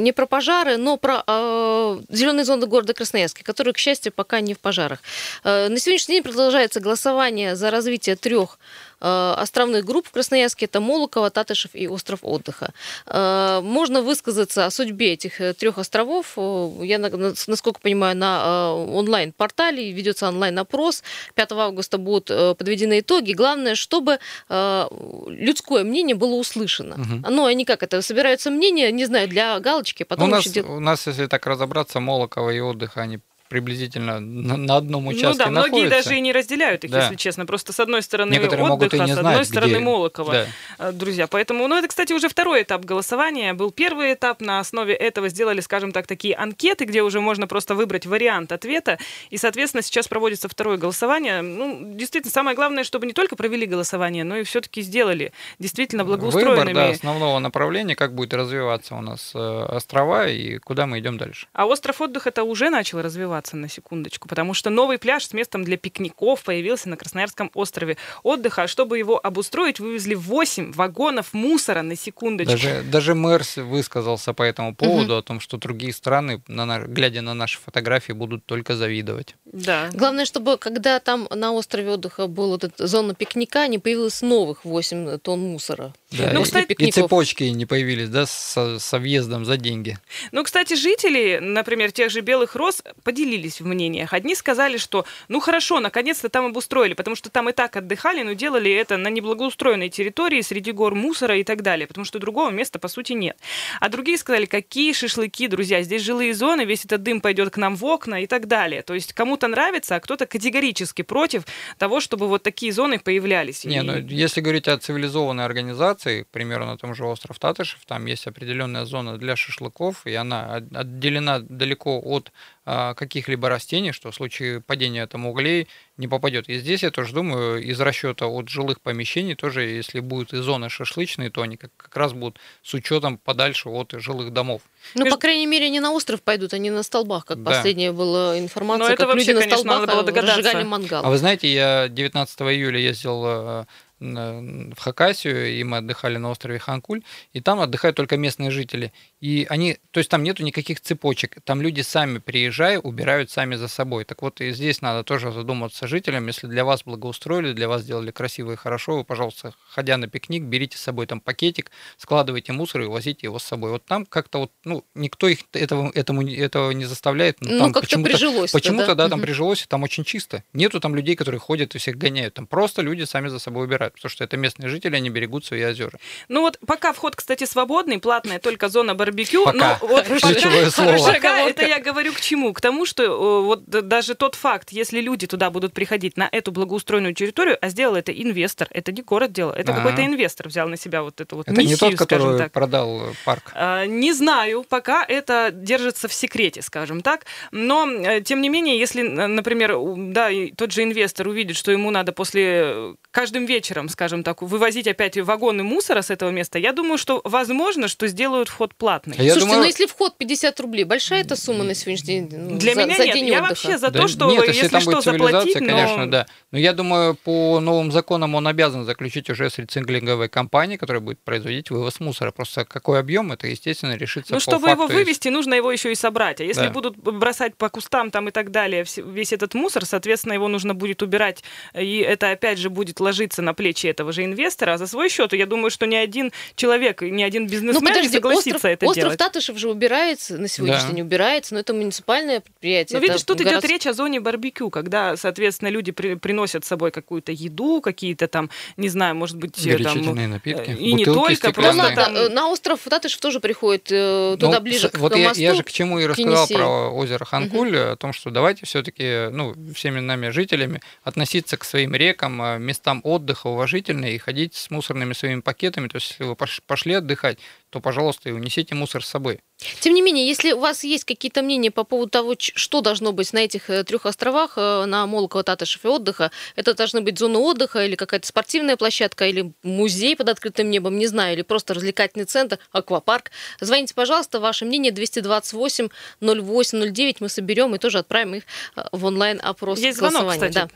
не 0.00 0.12
про 0.12 0.26
пожары, 0.26 0.76
но 0.76 0.96
про 0.96 1.22
э, 1.26 2.00
зеленые 2.08 2.44
зоны 2.44 2.66
города 2.66 2.94
Красноярска, 2.94 3.44
которые, 3.44 3.74
к 3.74 3.78
счастью, 3.78 4.12
пока 4.12 4.40
не 4.40 4.54
в 4.54 4.58
пожарах. 4.58 5.00
Э, 5.44 5.68
на 5.68 5.78
сегодняшний 5.78 6.16
день 6.16 6.22
продолжается 6.22 6.80
голосование 6.80 7.56
за 7.56 7.70
развитие 7.70 8.16
трех 8.16 8.58
Э, 8.58 8.89
островных 9.00 9.84
групп 9.84 10.06
в 10.06 10.10
Красноярске. 10.10 10.66
Это 10.66 10.80
Молоково, 10.80 11.30
Татышев 11.30 11.70
и 11.74 11.88
остров 11.88 12.20
отдыха. 12.22 12.72
Э, 13.06 13.60
можно 13.62 14.02
высказаться 14.02 14.66
о 14.66 14.70
судьбе 14.70 15.12
этих 15.14 15.40
э, 15.40 15.54
трех 15.54 15.78
островов. 15.78 16.36
Я, 16.82 16.98
насколько 16.98 17.80
понимаю, 17.80 18.16
на 18.16 18.74
онлайн-портале 18.74 19.92
ведется 19.92 20.28
онлайн-опрос. 20.28 21.02
5 21.34 21.52
августа 21.52 21.98
будут 21.98 22.26
подведены 22.26 23.00
итоги. 23.00 23.32
Главное, 23.32 23.74
чтобы 23.74 24.18
людское 24.48 25.84
мнение 25.84 26.16
было 26.16 26.34
услышано. 26.34 26.94
Угу. 26.94 27.30
Ну, 27.30 27.46
они 27.46 27.64
как 27.64 27.82
это, 27.82 28.02
собираются 28.02 28.50
мнения, 28.50 28.90
не 28.92 29.04
знаю, 29.06 29.28
для 29.28 29.58
галочки, 29.60 30.02
потом 30.02 30.28
у 30.28 30.30
нас, 30.32 30.44
дел... 30.46 30.70
у 30.70 30.80
нас, 30.80 31.06
если 31.06 31.26
так 31.26 31.46
разобраться, 31.46 32.00
Молоково 32.00 32.50
и 32.50 32.60
отдыха, 32.60 33.02
они 33.02 33.20
приблизительно 33.50 34.20
на, 34.20 34.56
на 34.56 34.76
одном 34.76 35.08
участке 35.08 35.26
Ну 35.26 35.34
да, 35.34 35.50
находятся. 35.50 35.76
многие 35.76 35.90
даже 35.90 36.16
и 36.16 36.20
не 36.20 36.32
разделяют 36.32 36.84
их, 36.84 36.90
да. 36.92 37.02
если 37.02 37.16
честно. 37.16 37.44
Просто 37.46 37.72
с 37.72 37.80
одной 37.80 38.00
стороны 38.00 38.30
Некоторые 38.32 38.70
отдых, 38.70 38.94
а 38.94 38.96
с 38.96 39.00
одной 39.00 39.16
знать, 39.16 39.46
стороны 39.48 39.70
где... 39.72 39.78
Молокова. 39.80 40.32
Да. 40.32 40.46
А, 40.78 40.92
друзья, 40.92 41.26
поэтому, 41.26 41.66
ну 41.66 41.76
это, 41.76 41.88
кстати, 41.88 42.12
уже 42.12 42.28
второй 42.28 42.62
этап 42.62 42.84
голосования. 42.84 43.52
Был 43.52 43.72
первый 43.72 44.14
этап, 44.14 44.40
на 44.40 44.60
основе 44.60 44.94
этого 44.94 45.28
сделали, 45.28 45.60
скажем 45.60 45.90
так, 45.90 46.06
такие 46.06 46.36
анкеты, 46.36 46.84
где 46.84 47.02
уже 47.02 47.20
можно 47.20 47.48
просто 47.48 47.74
выбрать 47.74 48.06
вариант 48.06 48.52
ответа. 48.52 48.98
И, 49.30 49.36
соответственно, 49.36 49.82
сейчас 49.82 50.06
проводится 50.06 50.48
второе 50.48 50.78
голосование. 50.78 51.42
Ну, 51.42 51.94
действительно, 51.96 52.30
самое 52.30 52.54
главное, 52.54 52.84
чтобы 52.84 53.06
не 53.06 53.12
только 53.12 53.34
провели 53.34 53.66
голосование, 53.66 54.22
но 54.22 54.36
и 54.36 54.44
все-таки 54.44 54.80
сделали 54.80 55.32
действительно 55.58 56.04
благоустроенными. 56.04 56.68
Выбор, 56.68 56.74
да, 56.74 56.90
основного 56.90 57.40
направления, 57.40 57.96
как 57.96 58.14
будет 58.14 58.32
развиваться 58.32 58.94
у 58.94 59.00
нас 59.00 59.32
э, 59.34 59.38
острова 59.38 60.28
и 60.28 60.58
куда 60.58 60.86
мы 60.86 61.00
идем 61.00 61.18
дальше. 61.18 61.48
А 61.52 61.66
остров 61.66 62.00
отдыха 62.00 62.28
это 62.28 62.44
уже 62.44 62.70
начал 62.70 63.02
развиваться 63.02 63.39
развиваться 63.40 63.56
на 63.56 63.68
секундочку, 63.68 64.28
потому 64.28 64.54
что 64.54 64.70
новый 64.70 64.98
пляж 64.98 65.24
с 65.24 65.32
местом 65.32 65.64
для 65.64 65.76
пикников 65.76 66.42
появился 66.42 66.88
на 66.88 66.96
Красноярском 66.96 67.50
острове 67.54 67.96
отдыха. 68.22 68.62
А 68.62 68.68
чтобы 68.68 68.98
его 68.98 69.18
обустроить, 69.22 69.80
вывезли 69.80 70.14
8 70.14 70.72
вагонов 70.72 71.32
мусора 71.32 71.82
на 71.82 71.96
секундочку. 71.96 72.52
Даже, 72.52 72.82
даже 72.82 73.14
мэр 73.14 73.42
высказался 73.56 74.32
по 74.32 74.42
этому 74.42 74.74
поводу, 74.74 75.12
угу. 75.12 75.18
о 75.18 75.22
том, 75.22 75.40
что 75.40 75.56
другие 75.56 75.92
страны, 75.92 76.42
на, 76.48 76.80
глядя 76.80 77.22
на 77.22 77.34
наши 77.34 77.58
фотографии, 77.58 78.12
будут 78.12 78.44
только 78.44 78.76
завидовать. 78.76 79.34
Да. 79.44 79.88
Главное, 79.92 80.24
чтобы 80.24 80.58
когда 80.58 81.00
там 81.00 81.26
на 81.30 81.52
острове 81.52 81.90
отдыха 81.90 82.26
была 82.26 82.48
вот 82.48 82.64
эта 82.64 82.86
зона 82.86 83.14
пикника, 83.14 83.66
не 83.68 83.78
появилось 83.78 84.22
новых 84.22 84.64
8 84.64 85.18
тонн 85.18 85.40
мусора. 85.40 85.92
Да, 86.10 86.30
ну, 86.32 86.40
и, 86.40 86.44
кстати, 86.44 86.72
и 86.72 86.90
цепочки 86.90 87.44
не 87.44 87.66
появились, 87.66 88.08
да, 88.08 88.26
со, 88.26 88.80
со 88.80 88.98
въездом 88.98 89.44
за 89.44 89.56
деньги. 89.56 89.96
Ну, 90.32 90.42
кстати, 90.42 90.74
жители, 90.74 91.38
например, 91.40 91.92
тех 91.92 92.10
же 92.10 92.20
Белых 92.20 92.56
Роз 92.56 92.82
поделились 93.04 93.60
в 93.60 93.66
мнениях. 93.66 94.12
Одни 94.12 94.34
сказали, 94.34 94.76
что, 94.76 95.04
ну 95.28 95.38
хорошо, 95.38 95.78
наконец-то 95.78 96.28
там 96.28 96.46
обустроили, 96.46 96.94
потому 96.94 97.14
что 97.14 97.30
там 97.30 97.48
и 97.48 97.52
так 97.52 97.76
отдыхали, 97.76 98.22
но 98.22 98.32
делали 98.32 98.72
это 98.72 98.96
на 98.96 99.08
неблагоустроенной 99.08 99.88
территории, 99.88 100.40
среди 100.40 100.72
гор 100.72 100.96
мусора 100.96 101.36
и 101.38 101.44
так 101.44 101.62
далее, 101.62 101.86
потому 101.86 102.04
что 102.04 102.18
другого 102.18 102.50
места, 102.50 102.80
по 102.80 102.88
сути, 102.88 103.12
нет. 103.12 103.36
А 103.80 103.88
другие 103.88 104.18
сказали, 104.18 104.46
какие 104.46 104.92
шашлыки, 104.92 105.46
друзья, 105.46 105.82
здесь 105.82 106.02
жилые 106.02 106.34
зоны, 106.34 106.64
весь 106.64 106.84
этот 106.84 107.04
дым 107.04 107.20
пойдет 107.20 107.50
к 107.50 107.56
нам 107.56 107.76
в 107.76 107.84
окна 107.84 108.22
и 108.22 108.26
так 108.26 108.48
далее. 108.48 108.82
То 108.82 108.94
есть 108.94 109.12
кому-то 109.12 109.46
нравится, 109.46 109.96
а 109.96 110.00
кто-то 110.00 110.26
категорически 110.26 111.02
против 111.02 111.44
того, 111.78 112.00
чтобы 112.00 112.26
вот 112.26 112.42
такие 112.42 112.72
зоны 112.72 112.98
появлялись. 112.98 113.64
Не, 113.64 113.78
и... 113.78 113.80
ну 113.80 113.96
если 113.98 114.40
говорить 114.40 114.66
о 114.66 114.76
цивилизованной 114.76 115.44
организации, 115.44 115.99
локации, 116.00 116.22
к 116.22 116.28
примеру, 116.28 116.66
на 116.66 116.76
том 116.76 116.94
же 116.94 117.04
остров 117.04 117.38
Татышев, 117.38 117.80
там 117.86 118.06
есть 118.06 118.26
определенная 118.26 118.84
зона 118.84 119.18
для 119.18 119.36
шашлыков, 119.36 120.06
и 120.06 120.14
она 120.14 120.56
отделена 120.74 121.40
далеко 121.40 122.00
от 122.02 122.32
а, 122.64 122.94
каких-либо 122.94 123.48
растений, 123.48 123.92
что 123.92 124.10
в 124.10 124.14
случае 124.14 124.60
падения 124.60 125.06
там 125.06 125.26
углей 125.26 125.68
не 125.96 126.08
попадет. 126.08 126.48
И 126.48 126.58
здесь 126.58 126.82
я 126.82 126.90
тоже 126.90 127.12
думаю, 127.14 127.62
из 127.62 127.80
расчета 127.80 128.26
от 128.26 128.48
жилых 128.48 128.80
помещений 128.80 129.34
тоже, 129.34 129.62
если 129.62 130.00
будут 130.00 130.32
и 130.32 130.38
зоны 130.38 130.68
шашлычные, 130.68 131.30
то 131.30 131.42
они 131.42 131.56
как, 131.56 131.70
как 131.76 131.96
раз 131.96 132.12
будут 132.12 132.38
с 132.62 132.74
учетом 132.74 133.18
подальше 133.18 133.68
от 133.68 133.92
жилых 133.98 134.32
домов. 134.32 134.62
Ну, 134.94 135.04
Между... 135.04 135.16
по 135.16 135.20
крайней 135.20 135.46
мере, 135.46 135.66
они 135.66 135.80
на 135.80 135.92
остров 135.92 136.22
пойдут, 136.22 136.54
они 136.54 136.70
на 136.70 136.82
столбах, 136.82 137.24
как 137.24 137.42
да. 137.42 137.50
последняя 137.50 137.92
была 137.92 138.38
информация, 138.38 138.84
Но 138.84 138.88
как 138.88 139.00
это 139.00 139.06
вообще, 139.06 139.32
люди 139.32 139.32
на 139.32 139.40
конечно, 139.40 139.58
столбах 139.58 139.80
надо 139.80 139.92
было 139.92 140.04
догадаться. 140.04 140.64
мангал. 140.64 141.04
А 141.04 141.10
вы 141.10 141.18
знаете, 141.18 141.52
я 141.52 141.88
19 141.88 142.40
июля 142.40 142.78
ездил 142.78 143.22
э, 143.26 143.64
в 144.00 144.78
Хакасию, 144.80 145.52
и 145.52 145.62
мы 145.64 145.78
отдыхали 145.78 146.16
на 146.16 146.30
острове 146.30 146.58
Ханкуль, 146.58 147.02
и 147.32 147.40
там 147.40 147.60
отдыхают 147.60 147.96
только 147.96 148.16
местные 148.16 148.50
жители. 148.50 148.92
И 149.20 149.46
они, 149.50 149.76
то 149.90 149.98
есть 149.98 150.08
там 150.08 150.22
нету 150.22 150.42
никаких 150.42 150.80
цепочек, 150.80 151.36
там 151.44 151.60
люди 151.60 151.82
сами 151.82 152.18
приезжая, 152.18 152.80
убирают 152.80 153.30
сами 153.30 153.54
за 153.54 153.68
собой. 153.68 154.04
Так 154.04 154.22
вот 154.22 154.40
и 154.40 154.50
здесь 154.52 154.80
надо 154.80 155.04
тоже 155.04 155.30
задуматься 155.30 155.86
жителям, 155.86 156.26
если 156.26 156.46
для 156.46 156.64
вас 156.64 156.84
благоустроили, 156.84 157.52
для 157.52 157.68
вас 157.68 157.82
сделали 157.82 158.12
красиво 158.12 158.52
и 158.52 158.56
хорошо, 158.56 158.96
вы, 158.96 159.04
пожалуйста, 159.04 159.52
ходя 159.68 159.98
на 159.98 160.08
пикник, 160.08 160.44
берите 160.44 160.78
с 160.78 160.80
собой 160.80 161.06
там 161.06 161.20
пакетик, 161.20 161.70
складывайте 161.98 162.52
мусор 162.52 162.80
и 162.80 162.86
возите 162.86 163.26
его 163.26 163.38
с 163.38 163.44
собой. 163.44 163.72
Вот 163.72 163.84
там 163.84 164.06
как-то 164.06 164.38
вот, 164.38 164.52
ну, 164.64 164.86
никто 164.94 165.28
их 165.28 165.40
этого, 165.52 165.92
этому, 165.94 166.26
этого 166.26 166.70
не 166.70 166.86
заставляет. 166.86 167.42
Ну, 167.42 167.58
там 167.58 167.72
как-то 167.74 167.98
прижилось. 168.00 168.52
Почему-то, 168.52 168.94
да, 168.94 169.04
да 169.04 169.08
там 169.10 169.18
угу. 169.18 169.26
прижилось, 169.26 169.62
и 169.62 169.66
там 169.66 169.82
очень 169.82 170.04
чисто. 170.04 170.44
Нету 170.54 170.80
там 170.80 170.94
людей, 170.94 171.14
которые 171.14 171.40
ходят 171.40 171.74
и 171.74 171.78
всех 171.78 171.98
гоняют. 171.98 172.34
Там 172.34 172.46
просто 172.46 172.80
люди 172.80 173.02
сами 173.02 173.28
за 173.28 173.38
собой 173.38 173.66
убирают, 173.66 173.94
потому 173.94 174.08
что 174.08 174.24
это 174.24 174.38
местные 174.38 174.70
жители, 174.70 174.96
они 174.96 175.10
берегут 175.10 175.44
свои 175.44 175.62
озера. 175.62 175.98
Ну 176.28 176.40
вот 176.40 176.58
пока 176.66 176.94
вход, 176.94 177.16
кстати, 177.16 177.44
свободный, 177.44 177.98
платная 177.98 178.38
только 178.38 178.70
зона 178.70 178.94
бар 178.94 179.09
барбекю. 179.10 179.44
Пока. 179.44 179.78
Ну, 179.80 179.88
вот 179.88 180.04
Ключевое 180.04 180.70
слово. 180.70 181.12
Пока 181.12 181.40
это 181.40 181.66
я 181.66 181.78
говорю 181.78 182.12
к 182.12 182.20
чему? 182.20 182.52
К 182.52 182.60
тому, 182.60 182.86
что 182.86 183.42
вот 183.42 183.64
даже 183.66 184.14
тот 184.14 184.34
факт, 184.34 184.70
если 184.70 185.00
люди 185.00 185.26
туда 185.26 185.50
будут 185.50 185.72
приходить 185.72 186.16
на 186.16 186.28
эту 186.30 186.52
благоустроенную 186.52 187.14
территорию, 187.14 187.58
а 187.60 187.68
сделал 187.68 187.96
это 187.96 188.12
инвестор, 188.12 188.68
это 188.70 188.92
не 188.92 189.02
город 189.02 189.32
делал, 189.32 189.52
это 189.52 189.72
А-а-а. 189.72 189.82
какой-то 189.82 190.04
инвестор 190.04 190.48
взял 190.48 190.68
на 190.68 190.76
себя 190.76 191.02
вот 191.02 191.20
эту 191.20 191.36
вот 191.36 191.48
это 191.48 191.58
миссию, 191.58 191.90
не 191.90 191.96
тот, 191.96 191.98
который 191.98 192.38
так. 192.38 192.52
продал 192.52 193.02
парк? 193.24 193.52
А, 193.54 193.86
не 193.86 194.12
знаю, 194.12 194.64
пока 194.68 195.04
это 195.04 195.50
держится 195.52 196.08
в 196.08 196.12
секрете, 196.12 196.62
скажем 196.62 197.00
так. 197.00 197.24
Но, 197.50 197.88
э, 197.88 198.20
тем 198.22 198.40
не 198.40 198.48
менее, 198.48 198.78
если, 198.78 199.02
например, 199.02 199.76
да, 199.96 200.28
тот 200.56 200.72
же 200.72 200.82
инвестор 200.82 201.28
увидит, 201.28 201.56
что 201.56 201.72
ему 201.72 201.90
надо 201.90 202.12
после 202.12 202.42
э, 202.44 202.94
каждым 203.10 203.46
вечером, 203.46 203.88
скажем 203.88 204.22
так, 204.22 204.42
вывозить 204.42 204.86
опять 204.86 205.16
вагоны 205.18 205.62
мусора 205.62 206.02
с 206.02 206.10
этого 206.10 206.30
места, 206.30 206.58
я 206.58 206.72
думаю, 206.72 206.98
что 206.98 207.20
возможно, 207.24 207.88
что 207.88 208.06
сделают 208.06 208.48
вход 208.48 208.74
платный 208.74 208.99
бесплатный. 209.00 209.16
А 209.18 209.22
я 209.22 209.32
Слушайте, 209.32 209.40
думаю... 209.40 209.60
ну 209.60 209.66
если 209.66 209.86
вход 209.86 210.18
50 210.18 210.60
рублей, 210.60 210.84
большая 210.84 211.22
эта 211.22 211.36
сумма 211.36 211.64
на 211.64 211.74
сегодняшний 211.74 212.20
день? 212.20 212.28
Ну, 212.32 212.58
Для 212.58 212.74
за, 212.74 212.84
меня 212.84 212.96
за 212.96 213.04
нет. 213.04 213.14
День 213.14 213.26
я 213.26 213.38
отдыха. 213.38 213.48
вообще 213.48 213.78
за 213.78 213.90
да 213.90 214.00
то, 214.00 214.08
что 214.08 214.30
нет, 214.30 214.46
если, 214.46 214.52
если 214.52 214.68
там 214.68 214.80
что, 214.80 214.90
будет 214.90 215.04
заплатить, 215.04 215.60
но... 215.60 215.66
конечно, 215.66 216.10
да. 216.10 216.26
Но 216.50 216.58
я 216.58 216.72
думаю, 216.72 217.14
по 217.14 217.60
новым 217.60 217.92
законам 217.92 218.34
он 218.34 218.46
обязан 218.46 218.84
заключить 218.84 219.30
уже 219.30 219.50
с 219.50 219.58
рециклинговой 219.58 220.28
компанией, 220.28 220.78
которая 220.78 221.00
будет 221.00 221.20
производить 221.20 221.70
вывоз 221.70 222.00
мусора. 222.00 222.30
Просто 222.30 222.64
какой 222.64 222.98
объем, 223.00 223.32
это, 223.32 223.46
естественно, 223.46 223.96
решится 223.96 224.34
Ну, 224.34 224.40
чтобы 224.40 224.70
его 224.70 224.86
вывести, 224.86 225.28
есть... 225.28 225.34
нужно 225.34 225.54
его 225.54 225.70
еще 225.70 225.92
и 225.92 225.94
собрать. 225.94 226.40
А 226.40 226.44
если 226.44 226.66
да. 226.66 226.70
будут 226.70 226.96
бросать 226.96 227.56
по 227.56 227.68
кустам 227.68 228.10
там 228.10 228.28
и 228.28 228.30
так 228.30 228.50
далее 228.50 228.84
весь 228.96 229.32
этот 229.32 229.54
мусор, 229.54 229.84
соответственно, 229.84 230.34
его 230.34 230.48
нужно 230.48 230.74
будет 230.74 231.02
убирать, 231.02 231.42
и 231.74 231.98
это 231.98 232.30
опять 232.30 232.58
же 232.58 232.70
будет 232.70 233.00
ложиться 233.00 233.42
на 233.42 233.54
плечи 233.54 233.86
этого 233.86 234.12
же 234.12 234.24
инвестора. 234.24 234.74
А 234.74 234.78
за 234.78 234.86
свой 234.86 235.08
счет, 235.08 235.32
я 235.32 235.46
думаю, 235.46 235.70
что 235.70 235.86
ни 235.86 235.94
один 235.94 236.32
человек, 236.56 237.02
ни 237.02 237.22
один 237.22 237.46
бизнесмен 237.46 237.74
ну, 237.74 237.80
подожди, 237.80 238.08
не 238.08 238.14
согласится 238.14 238.56
остров, 238.56 238.64
это 238.64 238.86
Остров 238.90 239.04
делать. 239.04 239.18
Татышев 239.18 239.56
же 239.58 239.68
убирается, 239.68 240.38
на 240.38 240.48
сегодняшний 240.48 240.90
да. 240.90 240.96
день 240.96 241.02
убирается, 241.02 241.54
но 241.54 241.60
это 241.60 241.74
муниципальное 241.74 242.40
предприятие. 242.40 242.98
Но 242.98 243.02
видишь, 243.04 243.22
тут 243.22 243.38
город... 243.38 243.52
идет 243.52 243.64
речь 243.64 243.86
о 243.86 243.92
зоне 243.92 244.20
барбекю, 244.20 244.70
когда, 244.70 245.16
соответственно, 245.16 245.68
люди 245.68 245.92
при, 245.92 246.14
приносят 246.14 246.64
с 246.64 246.68
собой 246.68 246.90
какую-то 246.90 247.32
еду, 247.32 247.80
какие-то 247.80 248.28
там, 248.28 248.50
не 248.76 248.88
знаю, 248.88 249.14
может 249.14 249.36
быть, 249.36 249.54
там... 249.82 250.30
напитки, 250.30 250.70
и 250.70 250.92
не 250.92 251.04
только, 251.04 251.52
просто 251.52 251.90
ну, 251.90 251.94
там... 251.94 252.16
Э, 252.16 252.28
на 252.28 252.48
остров 252.48 252.80
Татышев 252.88 253.20
тоже 253.20 253.40
приходит 253.40 253.88
э, 253.90 254.36
туда 254.38 254.58
ну, 254.58 254.60
ближе 254.60 254.90
вот 254.94 255.12
к 255.12 255.16
я, 255.16 255.28
мосту. 255.28 255.42
Я 255.42 255.54
же 255.54 255.62
к 255.62 255.70
чему 255.70 255.98
и 255.98 256.06
рассказал 256.06 256.46
про 256.46 256.90
озеро 256.90 257.24
Ханкуль, 257.24 257.76
угу. 257.76 257.92
о 257.92 257.96
том, 257.96 258.12
что 258.12 258.30
давайте 258.30 258.66
все-таки, 258.66 259.28
ну, 259.30 259.54
всеми 259.74 260.00
нами 260.00 260.30
жителями 260.30 260.80
относиться 261.04 261.56
к 261.56 261.64
своим 261.64 261.94
рекам, 261.94 262.40
э, 262.42 262.58
местам 262.58 263.00
отдыха 263.04 263.48
уважительно 263.48 264.06
и 264.06 264.18
ходить 264.18 264.54
с 264.54 264.70
мусорными 264.70 265.12
своими 265.12 265.40
пакетами. 265.40 265.88
То 265.88 265.96
есть, 265.96 266.10
если 266.10 266.24
вы 266.24 266.36
пошли 266.36 266.94
отдыхать, 266.94 267.38
то, 267.70 267.80
пожалуйста, 267.80 268.28
и 268.28 268.32
унесите 268.32 268.74
мусор 268.74 269.04
с 269.04 269.08
собой. 269.08 269.40
Тем 269.80 269.94
не 269.94 270.02
менее, 270.02 270.26
если 270.26 270.52
у 270.52 270.58
вас 270.58 270.82
есть 270.82 271.04
какие-то 271.04 271.42
мнения 271.42 271.70
по 271.70 271.84
поводу 271.84 272.10
того, 272.10 272.34
что 272.38 272.80
должно 272.80 273.12
быть 273.12 273.32
на 273.32 273.38
этих 273.38 273.70
э, 273.70 273.84
трех 273.84 274.06
островах, 274.06 274.54
э, 274.56 274.84
на 274.86 275.06
Молоково, 275.06 275.44
Татышев 275.44 275.84
и 275.84 275.88
отдыха, 275.88 276.32
это 276.56 276.74
должны 276.74 277.00
быть 277.00 277.18
зона 277.18 277.38
отдыха 277.38 277.84
или 277.84 277.94
какая-то 277.94 278.26
спортивная 278.26 278.76
площадка, 278.76 279.26
или 279.26 279.52
музей 279.62 280.16
под 280.16 280.30
открытым 280.30 280.68
небом, 280.68 280.98
не 280.98 281.06
знаю, 281.06 281.34
или 281.34 281.42
просто 281.42 281.74
развлекательный 281.74 282.24
центр, 282.24 282.58
аквапарк. 282.72 283.30
Звоните, 283.60 283.94
пожалуйста, 283.94 284.40
ваше 284.40 284.64
мнение 284.64 284.90
228 284.90 285.88
08 286.20 286.92
09, 286.92 287.20
мы 287.20 287.28
соберем 287.28 287.74
и 287.74 287.78
тоже 287.78 287.98
отправим 287.98 288.34
их 288.34 288.42
э, 288.76 288.82
в 288.90 289.04
онлайн-опрос. 289.04 289.78
Есть 289.78 289.98
звонок, 289.98 290.28
кстати. 290.28 290.54
Да. 290.54 290.68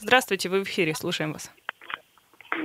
Здравствуйте, 0.00 0.50
вы 0.50 0.60
в 0.60 0.64
эфире, 0.64 0.94
слушаем 0.94 1.32
вас. 1.32 1.50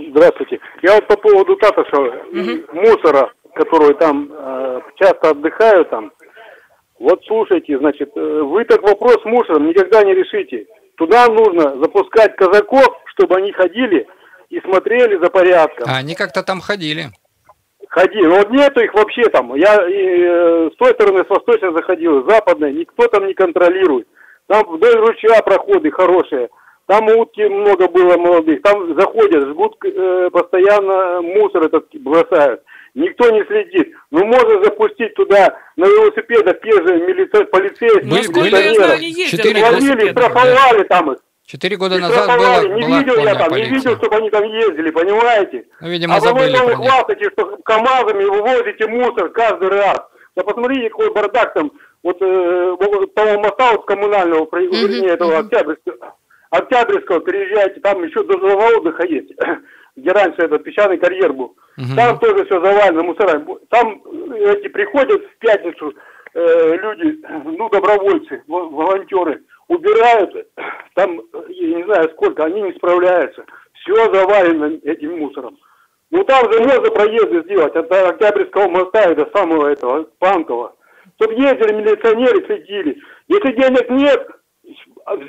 Здравствуйте. 0.10 0.60
Я 0.82 0.95
вот 0.95 1.08
по 1.08 1.15
поводу 1.17 1.56
Татышева, 1.56 2.26
угу. 2.32 2.76
мусора 2.82 3.32
которые 3.58 3.96
там 3.96 4.32
э, 4.32 4.82
часто 4.96 5.32
отдыхают 5.32 5.89
там, 5.89 6.12
вот 7.00 7.22
слушайте, 7.28 7.78
значит, 7.78 8.12
э, 8.15 8.41
вы 8.41 8.62
этот 8.62 8.82
вопрос 8.82 9.22
с 9.22 9.26
мусором 9.26 9.67
никогда 9.67 10.04
не 10.04 10.13
решите. 10.13 10.65
Туда 10.96 11.28
нужно 11.28 11.78
запускать 11.82 12.36
казаков, 12.36 12.88
чтобы 13.13 13.36
они 13.36 13.52
ходили 13.52 14.08
и 14.50 14.60
смотрели 14.62 15.17
за 15.22 15.30
порядком. 15.30 15.88
А 15.89 15.98
они 15.98 16.15
как-то 16.15 16.43
там 16.43 16.60
ходили. 16.60 17.06
Ходили. 17.89 18.26
Но 18.26 18.38
вот 18.38 18.50
нету 18.50 18.82
их 18.82 18.93
вообще 18.93 19.24
там. 19.30 19.54
Я 19.56 19.76
э, 19.76 20.70
с 20.74 20.78
той 20.78 20.91
стороны, 20.93 21.24
с 21.24 21.30
восточной 21.30 21.76
заходил, 21.76 22.24
с 22.24 22.32
западной, 22.32 22.74
никто 22.74 23.08
там 23.08 23.28
не 23.28 23.34
контролирует. 23.34 24.08
Там 24.48 24.65
вдоль 24.67 24.96
ручья 24.96 25.41
проходы 25.43 25.91
хорошие. 25.91 26.50
Там 26.88 27.06
утки 27.10 27.43
много 27.43 27.89
было 27.89 28.17
молодых. 28.17 28.62
Там 28.63 28.98
заходят, 28.98 29.50
жгут 29.50 29.76
э, 29.84 30.30
постоянно 30.32 31.22
мусор 31.22 31.63
этот 31.65 31.88
бросают. 32.00 32.63
Никто 32.95 33.30
не 33.30 33.43
следит. 33.45 33.93
Ну, 34.12 34.26
можно 34.26 34.63
запустить 34.63 35.13
туда 35.15 35.56
на 35.76 35.86
велосипедах 35.86 36.60
те 36.62 36.71
же 36.71 36.97
милиция, 37.06 37.45
полицейские, 37.45 38.04
Мы- 38.06 38.17
Насколько 38.17 38.39
были- 38.39 38.56
я 38.56 38.73
знаю, 38.73 38.93
они 38.93 39.08
ездят 39.12 39.39
Четыре 39.39 39.62
на 39.62 39.71
года- 39.71 39.82
Ловили, 39.84 40.12
штрафовали 40.12 40.84
там 40.84 41.12
их. 41.12 41.19
Четыре 41.45 41.78
года 41.78 41.95
И 41.95 42.00
назад 42.00 42.28
была, 42.38 42.63
не 42.63 42.82
была 42.86 43.00
видел 43.00 43.17
я 43.23 43.36
там, 43.36 43.43
не 43.43 43.50
полиция. 43.50 43.73
видел, 43.76 43.95
чтобы 43.97 44.15
они 44.17 44.30
там 44.30 44.43
ездили, 44.43 44.89
понимаете? 44.91 45.65
Ну, 45.80 45.88
видимо, 45.89 46.15
а 46.15 46.19
забыли 46.19 46.58
вы 46.58 46.65
про 46.73 46.76
них. 46.76 46.89
хвастаетесь, 46.91 47.32
что 47.32 47.58
КАМАЗами 47.63 48.23
вывозите 48.26 48.88
мусор 48.88 49.30
каждый 49.30 49.69
раз. 49.69 50.00
Да 50.36 50.43
посмотрите, 50.43 50.89
какой 50.89 51.13
бардак 51.13 51.54
там, 51.54 51.71
вот 52.04 52.17
э, 52.21 52.76
того 53.15 53.39
моста 53.39 53.71
вот 53.71 53.86
коммунального, 53.86 54.45
про- 54.45 54.60
вернее, 54.62 55.13
этого 55.13 55.38
Октябрьского, 55.39 56.15
Октябрьского, 56.50 57.19
переезжаете, 57.21 57.80
там 57.82 58.04
еще 58.04 58.23
до 58.23 58.34
завода 58.39 58.93
есть, 59.08 59.32
где 59.97 60.12
раньше 60.12 60.38
этот 60.41 60.63
песчаный 60.63 60.97
карьер 60.97 61.33
был. 61.33 61.55
Мгм. 61.75 61.95
Там 61.95 62.19
тоже 62.19 62.45
все 62.45 62.63
завалено 62.63 63.03
мусорами. 63.03 63.45
Там 63.69 64.01
эти 64.36 64.67
приходят 64.69 65.21
в 65.21 65.38
пятницу 65.39 65.93
э, 66.33 66.75
люди, 66.77 67.19
ну, 67.57 67.69
добровольцы, 67.69 68.43
во- 68.47 68.69
волонтеры, 68.69 69.41
убирают, 69.67 70.47
там, 70.93 71.19
я 71.49 71.77
не 71.77 71.83
знаю 71.83 72.10
сколько, 72.12 72.45
они 72.45 72.62
не 72.62 72.73
справляются. 72.73 73.43
Все 73.73 73.95
завалено 74.13 74.77
этим 74.83 75.17
мусором. 75.19 75.57
Ну, 76.12 76.23
там 76.23 76.51
же 76.51 76.60
можно 76.60 76.89
проезды 76.91 77.41
сделать 77.43 77.75
от 77.75 77.91
Октябрьского 77.91 78.69
моста 78.69 79.12
и 79.12 79.15
до 79.15 79.29
самого 79.36 79.67
этого, 79.67 80.03
Панкова. 80.19 80.73
Чтобы 81.15 81.33
ездили 81.33 81.73
милиционеры, 81.73 82.45
следили. 82.45 82.97
Если 83.27 83.51
денег 83.53 83.89
нет, 83.89 84.27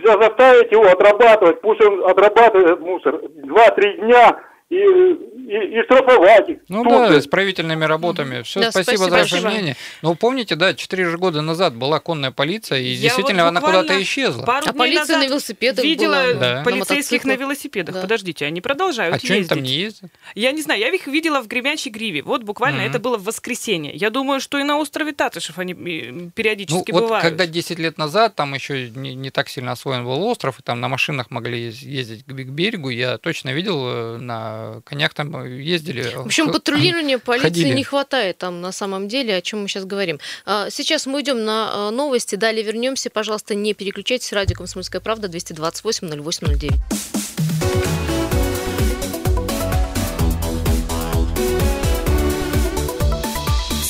за- 0.04 0.20
заставить 0.20 0.70
его 0.72 0.85
отрабатывать, 0.85 1.61
пусть 1.62 1.83
он 1.83 2.04
отрабатывает 2.04 2.66
этот 2.66 2.81
мусор 2.81 3.20
два-три 3.28 3.94
дня 3.98 4.40
и, 4.70 4.74
и, 4.76 5.78
и 5.78 5.83
штрафовать 5.85 6.48
их. 6.50 6.59
Ну 6.68 6.83
Тут 6.85 6.92
да, 6.92 7.12
же. 7.12 7.18
исправительными 7.20 7.85
работами. 7.87 8.42
Все, 8.42 8.61
Да, 8.61 8.70
спасибо, 8.70 8.96
спасибо 8.96 9.04
за 9.04 9.16
большое. 9.16 9.42
мнение. 9.46 9.76
Но 10.02 10.14
помните, 10.14 10.57
да, 10.57 10.74
четыре 10.74 11.07
же 11.09 11.16
года 11.16 11.40
назад 11.40 11.74
была 11.74 12.00
конная 12.00 12.33
полиция, 12.33 12.78
и 12.81 12.88
Я 12.90 13.00
действительно 13.04 13.44
вот 13.44 13.48
она 13.48 13.61
куда-то 13.62 14.02
исчезла. 14.02 14.42
Пару 14.44 14.66
А 14.68 14.72
полиция 14.74 15.00
назад 15.00 15.18
на 15.20 15.26
велосипедах 15.28 15.85
видела 15.85 16.22
была, 16.26 16.35
Да. 16.35 16.62
полицейских 16.64 17.24
на 17.24 17.35
на, 17.35 17.38
велосипедах. 17.38 17.94
Да. 17.94 18.02
Подождите, 18.02 18.44
они 18.44 18.61
продолжают 18.61 19.14
А 19.16 19.18
что 19.18 19.28
они 19.28 19.37
ездить. 19.38 19.48
там 19.48 19.62
не 19.62 19.70
ездят? 19.72 20.11
Я 20.35 20.52
не 20.52 20.61
знаю, 20.61 20.81
я 20.81 20.88
их 20.90 21.07
видела 21.07 21.40
в 21.40 21.46
Гремячей 21.48 21.90
Гриве. 21.90 22.22
Вот 22.22 22.42
буквально 22.42 22.81
Мгм. 22.83 22.90
это 22.90 22.98
было 22.98 23.16
в 23.16 23.24
воскресенье. 23.24 23.94
Я 23.94 24.11
думаю, 24.11 24.40
что 24.40 24.59
и 24.59 24.64
на 24.64 24.76
острове 24.78 25.12
Татышев 25.12 25.59
они 25.59 25.72
э, 25.72 26.11
Ну, 26.12 26.31
периодически 26.31 26.90
вот 26.90 27.04
бывают. 27.04 27.24
когда 27.24 27.46
10 27.46 27.78
лет 27.78 27.96
назад 27.96 28.35
там 28.35 28.52
еще 28.52 28.90
не, 28.90 29.14
не 29.14 29.31
так 29.31 29.48
сильно 29.48 29.72
освоен 29.72 30.04
был 30.04 30.22
остров, 30.24 30.59
и 30.61 30.62
там 30.62 30.81
на 30.83 30.88
машинах 30.88 31.31
могли 31.31 31.68
ез- 31.68 31.81
ездить 31.83 32.24
к, 32.26 32.28
берегу, 32.33 32.90
я 32.90 33.16
точно 33.16 33.54
видел, 33.54 33.78
э, 33.88 34.18
на 34.59 34.81
конях 34.83 35.14
там 35.14 35.35
э, 35.37 35.61
ездили. 35.61 36.03
В 36.14 36.27
общем, 36.27 36.53
патрулирования 36.53 37.18
полиции 37.18 37.49
ходили. 37.49 37.75
не 37.75 37.85
хватает 37.85 38.38
там 38.38 38.61
на 38.61 38.73
самом 38.73 39.09
деле, 39.09 39.37
о 39.37 39.40
чем 39.40 39.62
мы 39.62 39.68
сейчас 39.68 39.85
говорим. 39.85 40.18
А, 40.44 40.71
Сейчас 40.71 41.07
мы 41.07 41.16
уйдем 41.16 41.44
на 41.44 41.88
а, 41.88 41.90
новости, 41.90 42.37
далее 42.37 42.62
вернемся. 42.62 43.11
Пожалуйста, 43.11 43.55
не 43.55 43.75
переключайтесь. 43.75 44.33
Радио 44.33 44.57
«Комсомольская 44.57 45.01
правда» 45.01 45.29
228 45.29 46.23
08 46.23 46.59
09. 46.59 46.73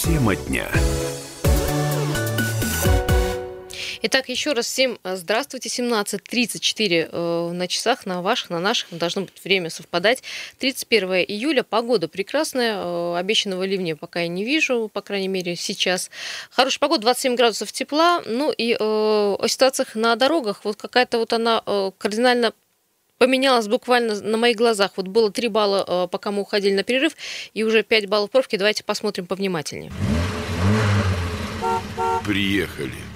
Тема 0.02 0.37
дня. 0.37 0.68
Итак, 4.11 4.31
еще 4.31 4.55
раз 4.55 4.64
всем 4.64 4.99
э, 5.05 5.16
здравствуйте. 5.16 5.68
17.34 5.68 7.11
э, 7.12 7.53
на 7.53 7.68
часах, 7.68 8.07
на 8.07 8.23
ваших, 8.23 8.49
на 8.49 8.59
наших. 8.59 8.88
Должно 8.97 9.21
быть 9.23 9.44
время 9.44 9.68
совпадать. 9.68 10.23
31 10.61 11.27
июля. 11.29 11.62
Погода 11.62 12.09
прекрасная. 12.09 12.77
э, 12.79 13.16
Обещанного 13.18 13.64
ливня 13.64 13.97
пока 13.97 14.21
я 14.21 14.29
не 14.29 14.47
вижу, 14.47 14.90
по 14.90 15.03
крайней 15.03 15.29
мере, 15.29 15.57
сейчас. 15.57 16.11
Хорошая 16.51 16.79
погода, 16.79 17.03
27 17.03 17.37
градусов 17.37 17.71
тепла. 17.71 18.23
Ну 18.25 18.51
и 18.51 18.75
о 18.81 19.47
ситуациях 19.47 19.94
на 19.94 20.16
дорогах. 20.16 20.64
Вот 20.64 20.77
какая-то 20.77 21.18
вот 21.18 21.35
она 21.35 21.62
кардинально 21.99 22.55
поменялась 23.18 23.68
буквально 23.68 24.14
на 24.23 24.38
моих 24.38 24.57
глазах. 24.57 24.92
Вот 24.97 25.09
было 25.09 25.31
3 25.31 25.49
балла, 25.49 26.07
пока 26.11 26.31
мы 26.31 26.40
уходили 26.40 26.73
на 26.73 26.83
перерыв, 26.83 27.12
и 27.53 27.62
уже 27.62 27.83
5 27.83 28.07
баллов 28.07 28.31
пробки. 28.31 28.57
Давайте 28.57 28.85
посмотрим 28.85 29.27
повнимательнее. 29.27 29.92
Приехали. 32.25 33.08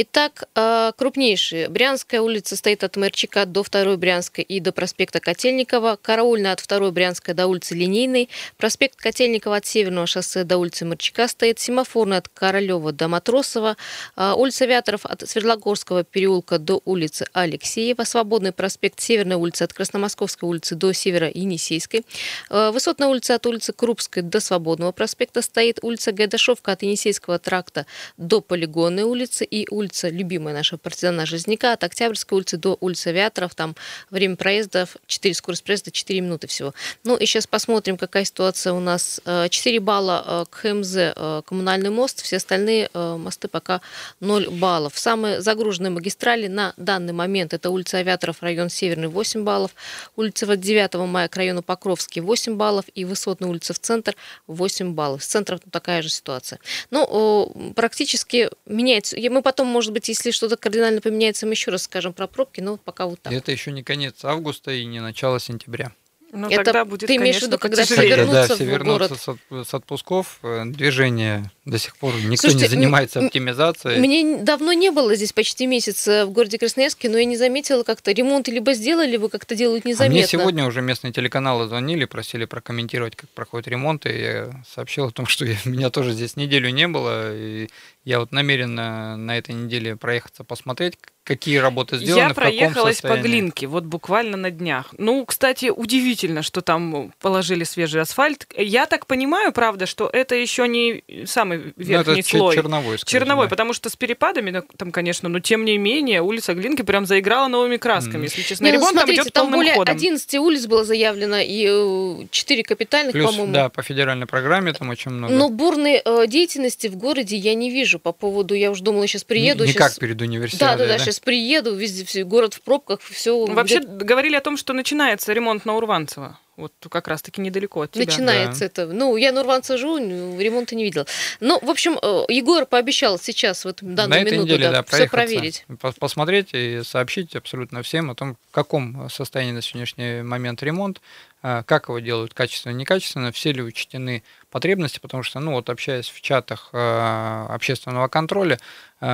Итак, 0.00 0.44
э, 0.54 0.92
крупнейшие. 0.96 1.68
Брянская 1.68 2.20
улица 2.20 2.54
стоит 2.54 2.84
от 2.84 2.96
Мерчика 2.96 3.44
до 3.46 3.64
2 3.64 3.96
Брянской 3.96 4.44
и 4.44 4.60
до 4.60 4.70
проспекта 4.70 5.18
Котельникова. 5.18 5.98
Караульная 6.00 6.52
от 6.52 6.62
2 6.64 6.92
Брянской 6.92 7.34
до 7.34 7.48
улицы 7.48 7.74
Линейной. 7.74 8.28
Проспект 8.58 8.94
Котельникова 8.94 9.56
от 9.56 9.66
Северного 9.66 10.06
шоссе 10.06 10.44
до 10.44 10.58
улицы 10.58 10.84
Мерчика 10.84 11.26
стоит. 11.26 11.58
Семафорная 11.58 12.18
от 12.18 12.28
Королева 12.28 12.92
до 12.92 13.08
Матросова. 13.08 13.76
Э, 14.16 14.34
Улица 14.36 14.66
Авиаторов 14.66 15.04
от 15.04 15.28
Свердлогорского 15.28 16.04
переулка 16.04 16.60
до 16.60 16.80
улицы 16.84 17.26
Алексеева. 17.32 18.04
Свободный 18.04 18.52
проспект 18.52 19.00
Северная 19.00 19.36
улица 19.36 19.64
от 19.64 19.72
Красномосковской 19.72 20.48
улицы 20.48 20.76
до 20.76 20.92
Севера 20.92 21.28
Енисейской. 21.28 22.06
Э, 22.50 22.70
Высотная 22.70 23.08
улица 23.08 23.34
от 23.34 23.44
улицы 23.46 23.72
Крупской 23.72 24.22
до 24.22 24.38
Свободного 24.38 24.92
проспекта 24.92 25.42
стоит. 25.42 25.80
Улица 25.82 26.12
Гайдашовка 26.12 26.70
от 26.70 26.84
Енисейского 26.84 27.40
тракта 27.40 27.84
до 28.16 28.40
Полигонной 28.40 29.02
улицы 29.02 29.44
и 29.44 29.66
улица, 29.68 29.87
любимая 30.02 30.54
наша 30.54 30.76
партизана 30.76 31.26
Жизняка, 31.26 31.72
от 31.72 31.84
Октябрьской 31.84 32.36
улицы 32.36 32.56
до 32.56 32.76
улицы 32.80 33.08
Авиаторов. 33.08 33.54
Там 33.54 33.74
время 34.10 34.36
проезда 34.36 34.88
4, 35.06 35.34
скорость 35.34 35.64
проезда 35.64 35.90
4 35.90 36.20
минуты 36.20 36.46
всего. 36.46 36.74
Ну 37.04 37.16
и 37.16 37.26
сейчас 37.26 37.46
посмотрим, 37.46 37.96
какая 37.96 38.24
ситуация 38.24 38.72
у 38.72 38.80
нас. 38.80 39.20
Э, 39.24 39.48
4 39.48 39.80
балла 39.80 40.24
э, 40.26 40.44
к 40.50 40.56
ХМЗ 40.56 40.94
э, 40.96 41.42
коммунальный 41.46 41.90
мост, 41.90 42.22
все 42.22 42.36
остальные 42.36 42.90
э, 42.92 43.16
мосты 43.16 43.48
пока 43.48 43.80
0 44.20 44.48
баллов. 44.50 44.98
Самые 44.98 45.40
загруженные 45.40 45.90
магистрали 45.90 46.46
на 46.46 46.74
данный 46.76 47.12
момент 47.12 47.54
это 47.54 47.70
улица 47.70 47.98
Авиаторов, 47.98 48.42
район 48.42 48.70
Северный 48.70 49.08
8 49.08 49.44
баллов, 49.44 49.72
улица 50.16 50.46
вот 50.46 50.60
9 50.60 50.94
мая 50.94 51.28
к 51.28 51.36
району 51.36 51.62
Покровский 51.62 52.20
8 52.20 52.56
баллов 52.56 52.84
и 52.94 53.04
Высотная 53.04 53.48
улица 53.48 53.74
в 53.74 53.78
центр 53.78 54.14
8 54.46 54.92
баллов. 54.92 55.24
С 55.24 55.26
центром 55.26 55.58
такая 55.70 56.02
же 56.02 56.08
ситуация. 56.08 56.58
Ну, 56.90 57.72
практически 57.74 58.50
меняется. 58.66 59.16
Мы 59.16 59.42
потом, 59.42 59.68
может 59.78 59.92
быть, 59.92 60.08
если 60.08 60.32
что-то 60.32 60.56
кардинально 60.56 61.00
поменяется, 61.00 61.46
мы 61.46 61.52
еще 61.52 61.70
раз 61.70 61.84
скажем 61.84 62.12
про 62.12 62.26
пробки, 62.26 62.60
но 62.60 62.78
пока 62.78 63.06
вот 63.06 63.22
так. 63.22 63.32
И 63.32 63.36
это 63.36 63.52
еще 63.52 63.70
не 63.70 63.84
конец 63.84 64.24
августа 64.24 64.72
и 64.72 64.84
не 64.84 64.98
начало 64.98 65.38
сентября. 65.38 65.92
Ну, 66.32 66.48
Это 66.48 66.64
тогда 66.64 66.84
будет, 66.84 67.06
ты 67.06 67.14
имеешь 67.14 67.38
в 67.38 67.42
виду, 67.42 67.58
когда 67.58 67.84
все 67.84 67.94
вернутся 68.08 68.32
да, 68.32 68.42
в 68.42 68.56
все 68.56 68.64
город. 68.66 69.10
вернутся 69.10 69.14
с, 69.14 69.28
от- 69.28 69.68
с 69.68 69.72
отпусков, 69.74 70.40
э, 70.42 70.64
движение 70.66 71.50
до 71.68 71.78
сих 71.78 71.96
пор 71.96 72.14
никто 72.24 72.48
Слушайте, 72.48 72.64
не 72.64 72.68
занимается 72.68 73.20
оптимизацией. 73.20 74.00
Мне 74.00 74.38
давно 74.38 74.72
не 74.72 74.90
было 74.90 75.14
здесь 75.14 75.32
почти 75.32 75.66
месяц 75.66 76.06
в 76.06 76.30
городе 76.30 76.58
Красноярске, 76.58 77.08
но 77.08 77.18
я 77.18 77.24
не 77.24 77.36
заметила 77.36 77.82
как-то 77.82 78.12
ремонт 78.12 78.48
либо 78.48 78.72
сделали, 78.72 79.10
либо 79.10 79.28
как-то 79.28 79.54
делают 79.54 79.84
А 79.84 79.88
незаметно. 79.88 80.14
мне 80.14 80.26
сегодня 80.26 80.66
уже 80.66 80.80
местные 80.80 81.12
телеканалы 81.12 81.68
звонили, 81.68 82.06
просили 82.06 82.46
прокомментировать, 82.46 83.16
как 83.16 83.28
проходит 83.30 83.68
ремонт, 83.68 84.06
и 84.06 84.10
я 84.10 84.62
сообщил 84.68 85.06
о 85.06 85.10
том, 85.10 85.26
что 85.26 85.44
я- 85.44 85.56
меня 85.64 85.90
тоже 85.90 86.12
здесь 86.12 86.36
неделю 86.36 86.70
не 86.70 86.88
было, 86.88 87.34
и 87.36 87.68
я 88.04 88.20
вот 88.20 88.32
намерен 88.32 88.74
на, 88.74 89.36
этой 89.36 89.54
неделе 89.54 89.94
проехаться, 89.94 90.42
посмотреть, 90.42 90.94
какие 91.24 91.58
работы 91.58 91.98
сделаны, 91.98 92.18
Я 92.20 92.28
в 92.30 92.34
каком 92.34 92.50
проехалась 92.50 93.00
по. 93.02 93.18
Глинке, 93.18 93.66
вот 93.66 93.84
буквально 93.84 94.38
на 94.38 94.50
днях. 94.50 94.94
Ну, 94.96 95.26
кстати, 95.26 95.66
удивительно, 95.66 96.42
что 96.42 96.62
там 96.62 97.12
положили 97.20 97.64
свежий 97.64 98.00
асфальт. 98.00 98.46
Я 98.56 98.86
так 98.86 99.06
понимаю, 99.06 99.52
правда, 99.52 99.84
что 99.84 100.08
это 100.10 100.36
еще 100.36 100.66
не 100.66 101.04
самый 101.26 101.57
Ну, 101.66 101.72
верхний 101.76 102.20
это 102.20 102.28
чер- 102.28 102.38
слой. 102.38 102.54
черновой, 102.54 102.98
скорее, 102.98 103.20
Черновой, 103.20 103.46
да. 103.46 103.50
потому 103.50 103.72
что 103.72 103.90
с 103.90 103.96
перепадами 103.96 104.50
ну, 104.50 104.62
там, 104.76 104.92
конечно, 104.92 105.28
но 105.28 105.40
тем 105.40 105.64
не 105.64 105.76
менее 105.78 106.22
улица 106.22 106.54
Глинки 106.54 106.82
прям 106.82 107.06
заиграла 107.06 107.48
новыми 107.48 107.76
красками, 107.76 108.14
Мгм. 108.16 108.22
если 108.24 108.42
честно. 108.42 108.64
Не, 108.64 108.70
ну, 108.72 108.76
Ремонт 108.78 108.94
там 108.94 108.98
смотрите, 109.04 109.22
идет 109.22 109.32
там 109.32 109.44
полным 109.46 109.58
более 109.60 109.74
ходом. 109.74 109.94
11 109.94 110.34
улиц 110.38 110.66
было 110.66 110.84
заявлено, 110.84 111.38
и 111.40 112.26
4 112.30 112.62
капитальных, 112.62 113.12
Плюс, 113.12 113.30
по-моему. 113.30 113.52
да, 113.52 113.68
по 113.68 113.82
федеральной 113.82 114.26
программе 114.26 114.72
там 114.72 114.88
очень 114.90 115.10
много. 115.10 115.32
Но 115.34 115.48
бурной 115.48 116.00
э, 116.04 116.26
деятельности 116.26 116.86
в 116.88 116.96
городе 116.96 117.36
я 117.36 117.54
не 117.54 117.70
вижу 117.70 117.98
по 117.98 118.12
поводу, 118.12 118.54
я 118.54 118.70
уже 118.70 118.82
думала, 118.82 119.06
сейчас 119.06 119.24
приеду. 119.24 119.64
не, 119.64 119.72
как 119.72 119.96
перед 119.98 120.16
Да, 120.16 120.24
универсиадой, 120.24 120.86
да, 120.86 120.94
да, 120.94 120.98
сейчас 120.98 121.20
приеду, 121.20 121.74
везде 121.74 122.04
все, 122.04 122.24
город 122.24 122.54
в 122.54 122.60
пробках, 122.62 123.00
все. 123.02 123.44
Вообще 123.46 123.80
говорили 123.80 124.36
о 124.36 124.40
том, 124.40 124.56
что 124.56 124.72
начинается 124.72 125.32
ремонт 125.32 125.64
на 125.64 125.76
Урванцево. 125.76 126.38
Вот 126.58 126.72
как 126.90 127.06
раз-таки 127.06 127.40
недалеко 127.40 127.82
от 127.82 127.92
тебя. 127.92 128.04
Начинается 128.04 128.60
Да. 128.60 128.66
это. 128.66 128.86
Ну, 128.88 129.16
я 129.16 129.30
на 129.30 129.42
Урванце 129.42 129.76
живу, 129.78 129.96
н- 129.98 130.38
ремонта 130.40 130.74
не 130.74 130.82
видела. 130.82 131.06
Ну, 131.38 131.58
в 131.62 131.70
общем, 131.70 131.96
э, 132.02 132.24
Егор 132.28 132.66
пообещал 132.66 133.16
сейчас, 133.18 133.64
вот 133.64 133.80
в 133.80 133.94
данную 133.94 134.24
На 134.24 134.24
минуту, 134.28 134.42
неделе, 134.44 134.70
да, 134.70 134.82
все 134.82 134.90
проехаться, 134.90 135.16
проверить. 135.16 135.64
пос- 135.68 135.98
посмотреть 136.00 136.48
и 136.52 136.82
сообщить 136.82 137.36
абсолютно 137.36 137.82
всем 137.84 138.10
о 138.10 138.16
том, 138.16 138.36
в 138.50 138.54
каком 138.54 139.08
состоянии 139.08 139.52
на 139.52 139.62
сегодняшний 139.62 140.22
момент 140.22 140.60
ремонт, 140.64 141.00
а, 141.42 141.62
как 141.62 141.88
его 141.88 142.00
делают 142.00 142.34
качественно, 142.34 142.72
некачественно, 142.72 143.30
все 143.30 143.52
ли 143.52 143.62
учтены 143.62 144.24
потребности, 144.50 144.98
потому 144.98 145.22
что, 145.22 145.38
ну, 145.38 145.52
вот 145.52 145.70
общаясь 145.70 146.08
в 146.08 146.20
чатах 146.20 146.70
а, 146.72 147.46
общественного 147.50 148.08
контроля, 148.08 148.58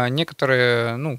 некоторые, 0.09 0.97
ну, 0.97 1.15
э, 1.15 1.19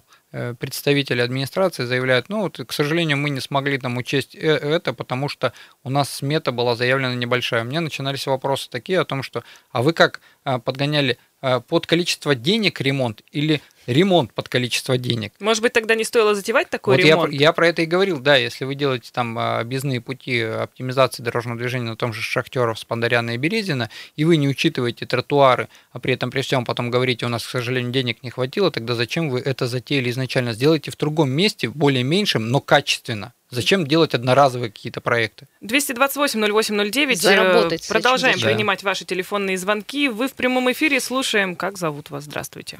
представители 0.59 1.21
администрации 1.21 1.85
заявляют, 1.85 2.29
ну, 2.29 2.41
вот, 2.41 2.59
к 2.67 2.71
сожалению, 2.73 3.17
мы 3.17 3.29
не 3.29 3.39
смогли 3.39 3.77
там 3.77 3.97
учесть 3.97 4.35
э- 4.35 4.39
это, 4.39 4.93
потому 4.93 5.29
что 5.29 5.53
у 5.83 5.89
нас 5.89 6.09
смета 6.09 6.51
была 6.51 6.75
заявлена 6.75 7.15
небольшая. 7.15 7.61
У 7.63 7.65
меня 7.65 7.81
начинались 7.81 8.27
вопросы 8.27 8.69
такие 8.69 8.99
о 8.99 9.05
том, 9.05 9.23
что, 9.23 9.43
а 9.71 9.81
вы 9.81 9.93
как 9.93 10.21
подгоняли 10.59 11.17
а, 11.41 11.59
под 11.59 11.85
количество 11.85 12.33
денег 12.35 12.81
ремонт 12.81 13.21
или 13.31 13.61
ремонт 13.85 14.33
под 14.33 14.49
количество 14.49 14.97
денег? 14.97 15.33
Может 15.39 15.61
быть, 15.61 15.73
тогда 15.73 15.93
не 15.95 16.03
стоило 16.03 16.33
затевать 16.33 16.69
такой 16.69 16.95
Вот 16.95 17.03
я, 17.03 17.11
ремонт? 17.11 17.29
про- 17.29 17.35
я 17.37 17.53
про 17.53 17.67
это 17.67 17.81
и 17.83 17.85
говорил, 17.85 18.19
да, 18.19 18.35
если 18.35 18.65
вы 18.65 18.73
делаете 18.75 19.09
там 19.13 19.37
а, 19.37 19.59
объездные 19.59 20.01
пути 20.01 20.41
оптимизации 20.41 21.21
дорожного 21.23 21.57
движения 21.59 21.89
на 21.89 21.95
том 21.95 22.13
же 22.13 22.21
Шахтеров, 22.21 22.79
Спандаряна 22.79 23.31
и 23.31 23.37
Березина, 23.37 23.89
и 24.15 24.25
вы 24.25 24.37
не 24.37 24.47
учитываете 24.47 25.05
тротуары, 25.05 25.67
а 25.91 25.99
при 25.99 26.13
этом 26.13 26.31
при 26.31 26.41
всем 26.41 26.65
потом 26.65 26.89
говорите, 26.89 27.25
у 27.25 27.29
нас, 27.29 27.45
к 27.45 27.49
сожалению, 27.49 27.91
денег 27.91 28.23
не 28.23 28.29
хватило, 28.31 28.71
тогда 28.71 28.95
зачем 28.95 29.29
вы 29.29 29.39
это 29.39 29.67
затеяли 29.67 30.09
изначально? 30.09 30.53
Сделайте 30.53 30.89
в 30.91 30.97
другом 30.97 31.29
месте, 31.31 31.69
более 31.69 32.03
меньшем, 32.03 32.49
но 32.49 32.59
качественно. 32.59 33.33
Зачем 33.49 33.85
делать 33.85 34.13
одноразовые 34.13 34.71
какие-то 34.71 35.01
проекты? 35.01 35.45
228-08-09. 35.61 37.13
Заработать 37.15 37.87
Э, 37.89 37.93
Продолжаем 37.93 38.33
зачем? 38.35 38.49
Да. 38.49 38.55
принимать 38.55 38.83
ваши 38.83 39.05
телефонные 39.05 39.57
звонки. 39.57 40.09
Вы 40.09 40.27
в 40.27 40.33
прямом 40.35 40.71
эфире 40.71 40.99
слушаем. 40.99 41.55
Как 41.55 41.77
зовут 41.77 42.09
вас? 42.09 42.23
Здравствуйте. 42.23 42.79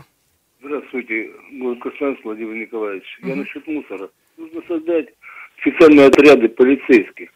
Здравствуйте, 0.64 1.30
город 1.52 1.80
Владимир 2.24 2.56
Николаевич. 2.56 3.06
Я 3.22 3.36
насчет 3.36 3.68
мусора. 3.68 4.10
Нужно 4.38 4.62
создать 4.68 5.10
специальные 5.62 6.08
отряды 6.08 6.50
полицейских, 6.50 7.30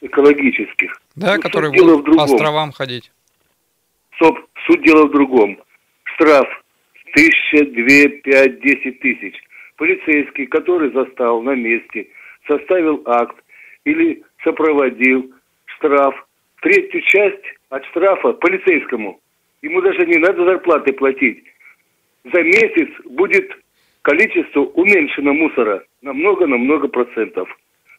экологических. 0.00 0.92
Да, 1.14 1.36
Ну, 1.36 1.42
которые 1.42 1.70
будут 1.72 2.00
в 2.00 2.04
другом. 2.04 2.18
по 2.18 2.24
островам 2.24 2.72
ходить. 2.72 3.12
Стоп, 4.16 4.38
суть 4.66 4.82
дела 4.84 5.06
в 5.06 5.12
другом. 5.12 5.58
Штраф 6.14 6.46
тысяча, 7.14 7.64
две, 7.66 8.08
пять, 8.08 8.60
десять 8.60 8.98
тысяч. 9.00 9.34
Полицейский, 9.76 10.46
который 10.46 10.92
застал 10.92 11.42
на 11.42 11.54
месте, 11.54 12.08
составил 12.46 13.02
акт 13.06 13.36
или 13.84 14.22
сопроводил 14.42 15.32
штраф, 15.66 16.26
третью 16.62 17.00
часть 17.02 17.44
от 17.70 17.84
штрафа 17.86 18.32
полицейскому. 18.32 19.20
Ему 19.62 19.80
даже 19.80 20.06
не 20.06 20.16
надо 20.16 20.44
зарплаты 20.44 20.92
платить. 20.92 21.44
За 22.32 22.42
месяц 22.42 22.88
будет 23.04 23.50
количество 24.02 24.60
уменьшено 24.60 25.32
мусора 25.32 25.84
на 26.02 26.12
много-на 26.12 26.56
много 26.56 26.88
процентов. 26.88 27.48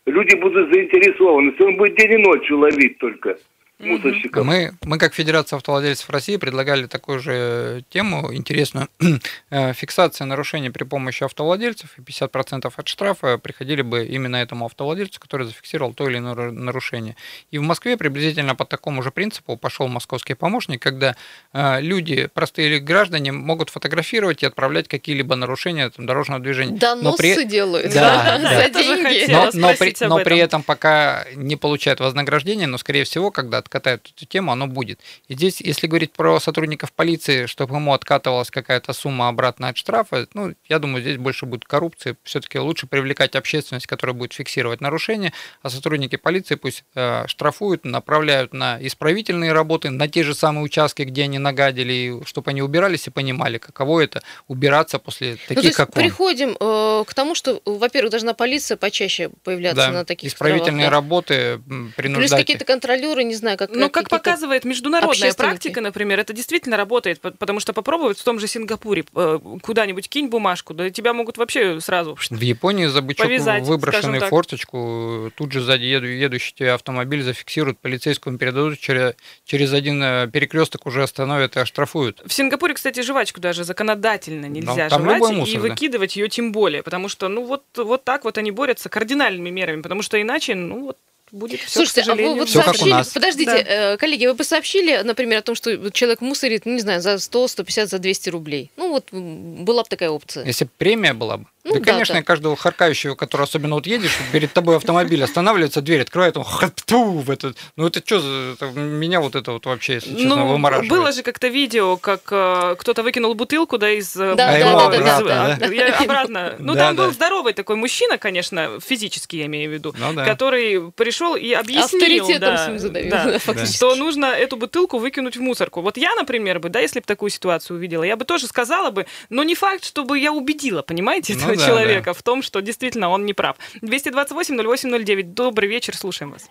Люди 0.06 0.36
будут 0.36 0.72
заинтересованы. 0.74 1.50
Если 1.52 1.64
он 1.64 1.78
будет 1.78 1.96
день 1.98 2.14
и 2.14 2.18
ночью 2.18 2.60
ловить 2.60 2.98
только 3.00 3.38
мусорщиков. 3.80 4.46
Мы, 4.46 4.74
мы, 4.84 4.98
как 4.98 5.14
Федерация 5.14 5.58
автовладельцев 5.58 6.10
России, 6.10 6.38
предлагали 6.38 6.86
такую 6.88 7.20
же 7.20 7.84
тему 7.90 8.34
интересную. 8.34 8.88
Э, 9.52 9.74
Фиксация 9.74 10.26
нарушений 10.26 10.70
при 10.70 10.84
помощи 10.84 11.24
автовладельцев, 11.24 11.90
и 11.98 12.02
50% 12.02 12.72
от 12.76 12.88
штрафа 12.88 13.38
приходили 13.38 13.82
бы 13.82 14.06
именно 14.06 14.38
этому 14.38 14.66
автовладельцу, 14.66 15.20
который 15.20 15.46
зафиксировал 15.46 15.94
то 15.94 16.10
или 16.10 16.18
иное 16.18 16.52
нарушение. 16.52 17.16
И 17.52 17.58
в 17.58 17.62
Москве 17.62 17.96
приблизительно 17.96 18.56
по 18.56 18.66
такому 18.66 19.02
же 19.04 19.12
принципу 19.12 19.56
пошел 19.58 19.88
московский 19.88 20.34
помощник, 20.34 20.82
когда 20.82 21.16
э, 21.54 21.82
люди, 21.82 22.28
простые 22.34 22.80
граждане, 22.80 23.32
могут 23.32 23.70
фотографировать 23.70 24.44
и 24.44 24.46
отправлять 24.46 24.88
какие-либо 24.88 25.36
нарушения 25.36 25.90
там, 25.90 26.06
дорожного 26.06 26.42
движения. 26.42 26.74
Но 26.74 26.78
Доносы 26.80 27.18
при- 27.18 27.46
делают 27.46 27.94
Да, 27.94 28.38
за 28.40 28.44
да. 28.44 28.70
Тоже 28.70 29.04
деньги. 29.04 29.32
но, 29.32 29.50
но, 29.54 29.74
при, 29.76 30.06
но 30.08 30.18
при 30.20 30.38
этом. 30.38 30.46
этом 30.46 30.64
пока 30.64 31.26
не 31.36 31.56
получают 31.56 32.00
вознаграждение, 32.00 32.68
но, 32.68 32.78
скорее 32.78 33.04
всего, 33.04 33.32
когда 33.32 33.62
откатают 33.66 34.10
эту 34.16 34.26
тему, 34.26 34.52
оно 34.52 34.68
будет. 34.68 35.00
И 35.28 35.34
здесь, 35.34 35.60
если 35.62 35.88
говорить 35.88 36.14
про 36.14 36.40
сотрудников 36.40 36.92
полиции, 36.94 37.46
чтобы 37.48 37.76
ему 37.76 37.94
откатывалась 37.94 38.50
какая-то 38.52 38.94
сумма 38.94 39.28
обратно 39.28 39.70
от 39.70 39.78
штрафа, 39.78 40.28
ну, 40.34 40.54
я 40.70 40.80
думаю, 40.80 41.02
здесь 41.02 41.18
больше 41.18 41.46
будет 41.46 41.66
коррупции. 41.66 42.16
Все-таки 42.24 42.60
лучше 42.60 42.88
привлекать 42.88 43.36
общественность, 43.36 43.88
которая 43.88 44.14
будет 44.14 44.34
фиксировать 44.34 44.82
нарушения, 44.82 45.34
а 45.62 45.70
сотрудники 45.70 46.16
полиции 46.16 46.56
пусть 46.56 46.84
э, 46.96 47.26
штрафуют, 47.28 47.86
направляют 47.86 48.54
на 48.54 48.78
исправительные 48.86 49.52
работы, 49.54 49.90
на 49.90 50.08
те 50.08 50.24
же 50.24 50.36
самые 50.36 50.64
участки, 50.64 51.02
где 51.04 51.24
они 51.24 51.40
нагадили, 51.40 52.22
чтобы 52.26 52.52
они 52.52 52.62
убирались 52.62 53.08
и 53.08 53.10
понимали, 53.10 53.58
каково 53.58 54.02
это 54.02 54.22
убираться 54.48 55.00
после 55.00 55.32
Ну, 55.32 55.38
таких, 55.48 55.62
то 55.62 55.68
есть 55.68 55.78
как 55.78 55.90
он. 55.90 55.94
приходим 56.02 56.56
э, 56.60 57.04
к 57.08 57.14
тому, 57.14 57.36
что, 57.36 57.62
во-первых, 57.66 58.12
должна 58.12 58.34
полиция 58.34 58.78
почаще 58.78 59.30
появляться 59.44 59.88
Да, 59.88 59.92
на 59.92 60.06
таких 60.06 60.32
исправительные 60.32 60.86
островах, 60.88 60.92
да. 60.92 60.96
работы 60.96 61.34
м, 61.36 61.62
Плюс 61.66 61.96
принуждать. 61.96 62.40
какие-то 62.40 62.66
контролеры, 62.66 63.24
не 63.24 63.36
знаю, 63.36 63.55
как 63.58 63.70
Ну, 63.72 63.90
как 63.90 64.06
какие-то- 64.06 64.18
показывает 64.18 64.66
международная 64.66 65.34
практика, 65.34 65.82
например, 65.82 66.20
это 66.20 66.34
действительно 66.34 66.78
работает, 66.78 67.20
по- 67.22 67.32
потому 67.32 67.60
что 67.60 67.74
попробовать 67.74 68.20
в 68.20 68.24
том 68.24 68.40
же 68.40 68.48
Сингапуре 68.48 69.06
э, 69.16 69.40
куда-нибудь 69.62 70.10
кинь 70.10 70.28
бумажку, 70.28 70.74
да 70.74 70.90
тебя 70.90 71.14
могут 71.14 71.38
вообще 71.38 71.80
сразу... 71.82 72.16
В 72.16 72.42
Японии 72.42 72.86
за 72.88 73.02
бычок 73.02 73.26
Повязать, 73.26 73.64
выброшенный 73.64 74.20
форточку, 74.20 75.32
тут 75.36 75.52
же 75.52 75.62
сзади 75.62 75.84
еду, 75.86 76.06
едущий 76.08 76.54
тебе 76.56 76.72
автомобиль 76.74 77.22
зафиксируют, 77.24 77.80
полицейскому 77.80 78.38
передадут, 78.38 78.80
через, 78.80 79.16
через 79.46 79.74
один 79.74 80.00
перекресток 80.32 80.86
уже 80.86 81.04
остановят 81.04 81.56
и 81.58 81.60
оштрафуют. 81.60 82.22
В 82.26 82.34
Сингапуре, 82.34 82.74
кстати, 82.74 83.02
жвачку 83.02 83.42
даже 83.42 83.64
законодательно 83.64 84.46
нельзя 84.48 84.90
там 84.90 85.02
жевать 85.02 85.16
любой 85.18 85.34
и 85.34 85.36
мусор, 85.38 85.62
да. 85.62 85.68
выкидывать 85.70 86.16
ее 86.16 86.30
тем 86.30 86.52
более, 86.52 86.84
потому 86.84 87.10
что, 87.10 87.28
ну, 87.28 87.46
вот, 87.46 87.64
вот 87.76 88.04
так 88.04 88.24
вот 88.24 88.38
они 88.38 88.52
борются 88.52 88.90
кардинальными 88.90 89.50
мерами, 89.50 89.82
потому 89.82 90.02
что 90.02 90.22
иначе, 90.22 90.56
ну, 90.56 90.86
вот 90.86 90.98
будет 91.32 91.60
все, 91.62 91.70
Слушайте, 91.80 92.02
к 92.02 92.06
сожалению. 92.06 92.32
а 92.32 92.34
вы 92.36 92.40
вот 92.42 92.50
Всё 92.50 92.60
как 92.60 92.68
у 92.68 92.72
сообщили, 92.78 92.90
нас. 92.94 93.08
подождите, 93.10 93.52
Да. 93.52 93.94
э, 93.94 93.98
коллеги, 93.98 94.26
вы 94.28 94.34
бы 94.36 94.44
сообщили, 94.44 95.02
например, 95.04 95.40
о 95.40 95.42
том, 95.42 95.56
что 95.56 95.90
человек 95.92 96.22
мусорит, 96.22 96.66
ну, 96.66 96.74
не 96.74 96.80
знаю, 96.80 97.02
за 97.02 97.18
100, 97.20 97.48
150, 97.48 97.90
за 97.90 98.00
200 98.00 98.30
рублей. 98.30 98.72
Ну, 98.78 98.90
вот 98.90 99.12
была 99.12 99.84
бы 99.84 99.90
такая 99.90 100.10
опция. 100.10 100.46
Если 100.46 100.66
бы 100.66 100.72
премия 100.78 101.14
была 101.14 101.38
бы. 101.38 101.46
Ну 101.66 101.74
да, 101.74 101.80
да, 101.80 101.86
конечно, 101.86 102.14
да. 102.14 102.20
и 102.22 102.24
каждого 102.24 102.56
харкающего, 102.56 103.16
который 103.16 103.42
особенно 103.42 103.74
вот 103.76 103.88
едешь, 103.88 104.16
перед 104.32 104.54
тобой 104.54 104.78
автомобиль 104.78 105.24
останавливается, 105.24 105.82
дверь 105.82 106.02
открывает, 106.02 106.38
он 106.38 106.44
хату 106.44 107.06
в 107.06 107.32
этот. 107.32 107.58
Ну 107.76 107.88
это 107.88 108.02
что 108.06 108.20
за... 108.20 108.54
это 108.54 108.66
меня 108.72 109.20
вот 109.20 109.36
это 109.36 109.52
вот 109.52 109.66
вообще, 109.66 109.96
если 109.96 110.12
честно, 110.14 110.36
Ну, 110.36 110.48
вымораживает. 110.48 110.92
было 110.92 111.12
же 111.12 111.24
как-то 111.24 111.48
видео, 111.48 111.98
как 111.98 112.22
э, 112.30 112.76
кто-то 112.78 113.02
выкинул 113.02 113.34
бутылку, 113.34 113.80
да, 113.80 113.90
из... 113.90 114.16
э, 114.16 114.36
Да, 114.36 114.50
А 114.50 114.52
да, 114.52 114.58
ему 114.58 114.78
да, 114.78 114.90
да, 114.90 114.98
да, 115.00 115.18
обратно, 115.18 115.58
да. 115.60 115.66
а, 115.66 115.74
я 115.74 115.98
обратно. 115.98 116.56
Ну, 116.60 116.74
Да, 116.76 116.80
там 116.88 116.96
был 116.98 117.06
да. 117.08 117.12
здоровый 117.14 117.54
такой 117.54 117.78
мужчина, 117.78 118.20
конечно, 118.20 118.80
физически 118.80 119.38
я 119.38 119.48
имею 119.48 119.72
в 119.72 119.74
виду, 119.74 119.96
Ну 119.98 120.14
да. 120.14 120.24
который 120.24 120.92
пришел 120.92 121.36
и 121.36 121.52
объяснил, 121.52 121.86
Авторитетом 121.86 122.56
да, 122.56 122.78
задавил, 122.78 123.10
да, 123.10 123.40
да, 123.54 123.66
что 123.66 123.96
нужно 123.96 124.28
эту 124.28 124.56
бутылку 124.58 125.00
выкинуть 125.00 125.36
в 125.36 125.42
мусорку. 125.42 125.82
Вот 125.82 125.98
я, 125.98 126.14
например, 126.14 126.60
бы, 126.60 126.70
да, 126.70 126.80
если 126.80 127.00
бы 127.00 127.06
такую 127.08 127.32
ситуацию 127.32 127.78
увидела, 127.78 128.04
я 128.04 128.16
бы 128.18 128.24
тоже 128.26 128.46
сказала 128.46 128.92
бы, 128.92 129.08
но 129.32 129.44
не 129.44 129.56
факт, 129.56 129.84
чтобы 129.84 130.20
я 130.20 130.32
убедила, 130.32 130.84
понимаете, 130.84 131.34
Ну 131.34 131.55
этого 131.56 131.78
да, 131.78 131.84
человека 131.84 132.14
в 132.14 132.24
том, 132.24 132.42
что 132.42 132.62
действительно 132.62 133.10
он 133.10 133.26
не 133.26 133.34
прав. 133.34 133.58
228-08-09, 133.82 135.24
добрый 135.24 135.70
вечер, 135.70 135.96
слушаем 135.96 136.32
вас. 136.32 136.50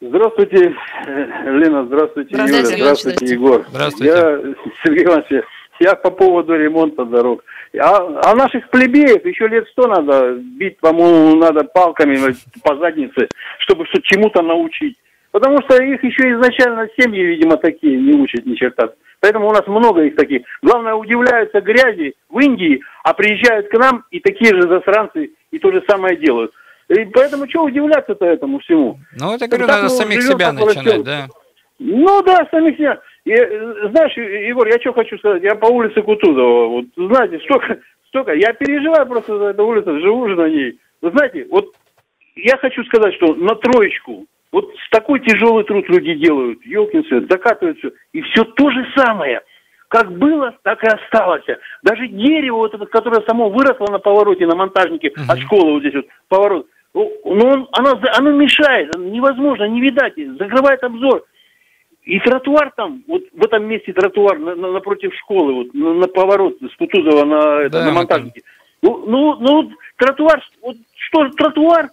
Здравствуйте, 0.00 0.74
Лена, 1.06 1.84
здравствуйте, 1.86 2.34
Здравствуйте, 2.34 2.72
Юля, 2.72 2.76
здравствуйте. 2.76 3.26
Егор. 3.26 3.64
Здравствуйте. 3.68 4.12
Я, 4.12 4.40
Сергей 4.82 5.04
Иванович, 5.04 5.44
я 5.78 5.94
по 5.94 6.10
поводу 6.10 6.54
ремонта 6.56 7.04
дорог. 7.04 7.44
А, 7.80 8.20
а 8.24 8.34
наших 8.34 8.68
плебеев 8.70 9.24
еще 9.24 9.46
лет 9.48 9.66
сто 9.68 9.86
надо 9.86 10.34
бить, 10.34 10.78
по-моему, 10.78 11.36
надо 11.36 11.64
палками 11.64 12.18
по 12.62 12.76
заднице, 12.76 13.28
чтобы 13.60 13.86
что 13.86 14.00
чему-то 14.02 14.42
научить. 14.42 14.96
Потому 15.30 15.58
что 15.62 15.82
их 15.82 16.04
еще 16.04 16.32
изначально 16.32 16.88
семьи, 16.98 17.22
видимо, 17.22 17.56
такие 17.56 17.96
не 17.96 18.12
учат 18.12 18.44
ни 18.44 18.54
черта. 18.54 18.92
Поэтому 19.22 19.48
у 19.48 19.52
нас 19.52 19.64
много 19.68 20.02
их 20.02 20.16
таких. 20.16 20.42
Главное, 20.62 20.94
удивляются 20.94 21.60
грязи 21.60 22.14
в 22.28 22.40
Индии, 22.40 22.82
а 23.04 23.14
приезжают 23.14 23.68
к 23.68 23.78
нам 23.78 24.04
и 24.10 24.18
такие 24.18 24.52
же 24.52 24.62
засранцы 24.62 25.30
и 25.52 25.58
то 25.60 25.70
же 25.70 25.80
самое 25.88 26.16
делают. 26.16 26.52
И 26.88 27.04
поэтому 27.04 27.48
что 27.48 27.62
удивляться-то 27.62 28.26
этому 28.26 28.58
всему? 28.58 28.98
Ну, 29.16 29.36
это, 29.36 29.46
говорю, 29.46 29.68
надо 29.68 29.88
самих 29.90 30.22
себя 30.22 30.52
начинать, 30.52 31.04
да. 31.04 31.28
Ну 31.78 32.22
да, 32.24 32.48
самих 32.50 32.76
себя. 32.76 33.00
И, 33.24 33.30
э, 33.30 33.90
знаешь, 33.90 34.16
Егор, 34.16 34.66
я 34.66 34.80
что 34.80 34.92
хочу 34.92 35.16
сказать, 35.18 35.42
я 35.44 35.54
по 35.54 35.66
улице 35.66 36.02
Кутузова, 36.02 36.66
вот, 36.66 36.84
знаете, 36.96 37.38
столько, 37.44 37.78
столько, 38.08 38.32
я 38.34 38.52
переживаю 38.52 39.06
просто 39.06 39.38
за 39.38 39.44
эту 39.46 39.64
улицу, 39.64 40.00
живу 40.00 40.28
же 40.28 40.34
на 40.34 40.48
ней. 40.48 40.80
Вы 41.00 41.10
знаете, 41.12 41.46
вот 41.48 41.72
я 42.34 42.56
хочу 42.56 42.84
сказать, 42.84 43.14
что 43.14 43.34
на 43.34 43.54
троечку, 43.54 44.26
вот 44.52 44.68
такой 44.90 45.20
тяжелый 45.20 45.64
труд 45.64 45.88
люди 45.88 46.14
делают, 46.14 46.64
елкин 46.64 47.04
свет, 47.06 47.24
закатывают 47.30 47.78
все, 47.78 47.90
и 48.12 48.20
все 48.20 48.44
то 48.44 48.70
же 48.70 48.86
самое. 48.94 49.40
Как 49.88 50.12
было, 50.12 50.54
так 50.62 50.82
и 50.84 50.86
осталось. 50.86 51.44
Даже 51.82 52.06
дерево, 52.08 52.58
вот 52.58 52.74
это, 52.74 52.86
которое 52.86 53.22
само 53.26 53.48
выросло 53.50 53.90
на 53.90 53.98
повороте, 53.98 54.46
на 54.46 54.54
монтажнике 54.54 55.12
от 55.28 55.38
школы 55.40 55.72
вот 55.72 55.80
здесь 55.80 55.94
вот, 55.94 56.06
поворот, 56.28 56.66
Ну, 56.94 57.68
она, 57.72 58.00
она 58.16 58.30
мешает, 58.30 58.94
невозможно, 58.96 59.64
не 59.64 59.80
видать, 59.80 60.14
закрывает 60.38 60.82
обзор. 60.84 61.24
И 62.04 62.18
тротуар 62.20 62.72
там, 62.76 63.02
вот 63.06 63.22
в 63.32 63.44
этом 63.44 63.64
месте 63.66 63.92
тротуар 63.92 64.38
на, 64.38 64.54
на, 64.54 64.72
напротив 64.72 65.14
школы, 65.20 65.54
вот 65.54 65.74
на, 65.74 65.94
на 65.94 66.08
поворот 66.08 66.56
с 66.60 66.76
Кутузова 66.76 67.24
на, 67.24 67.60
это, 67.60 67.78
да, 67.78 67.84
на 67.84 67.92
Монтажнике. 67.92 68.42
Ну, 68.82 69.04
ну, 69.06 69.36
ну, 69.36 69.70
тротуар, 69.96 70.42
вот 70.62 70.76
что 70.96 71.28
тротуар, 71.28 71.90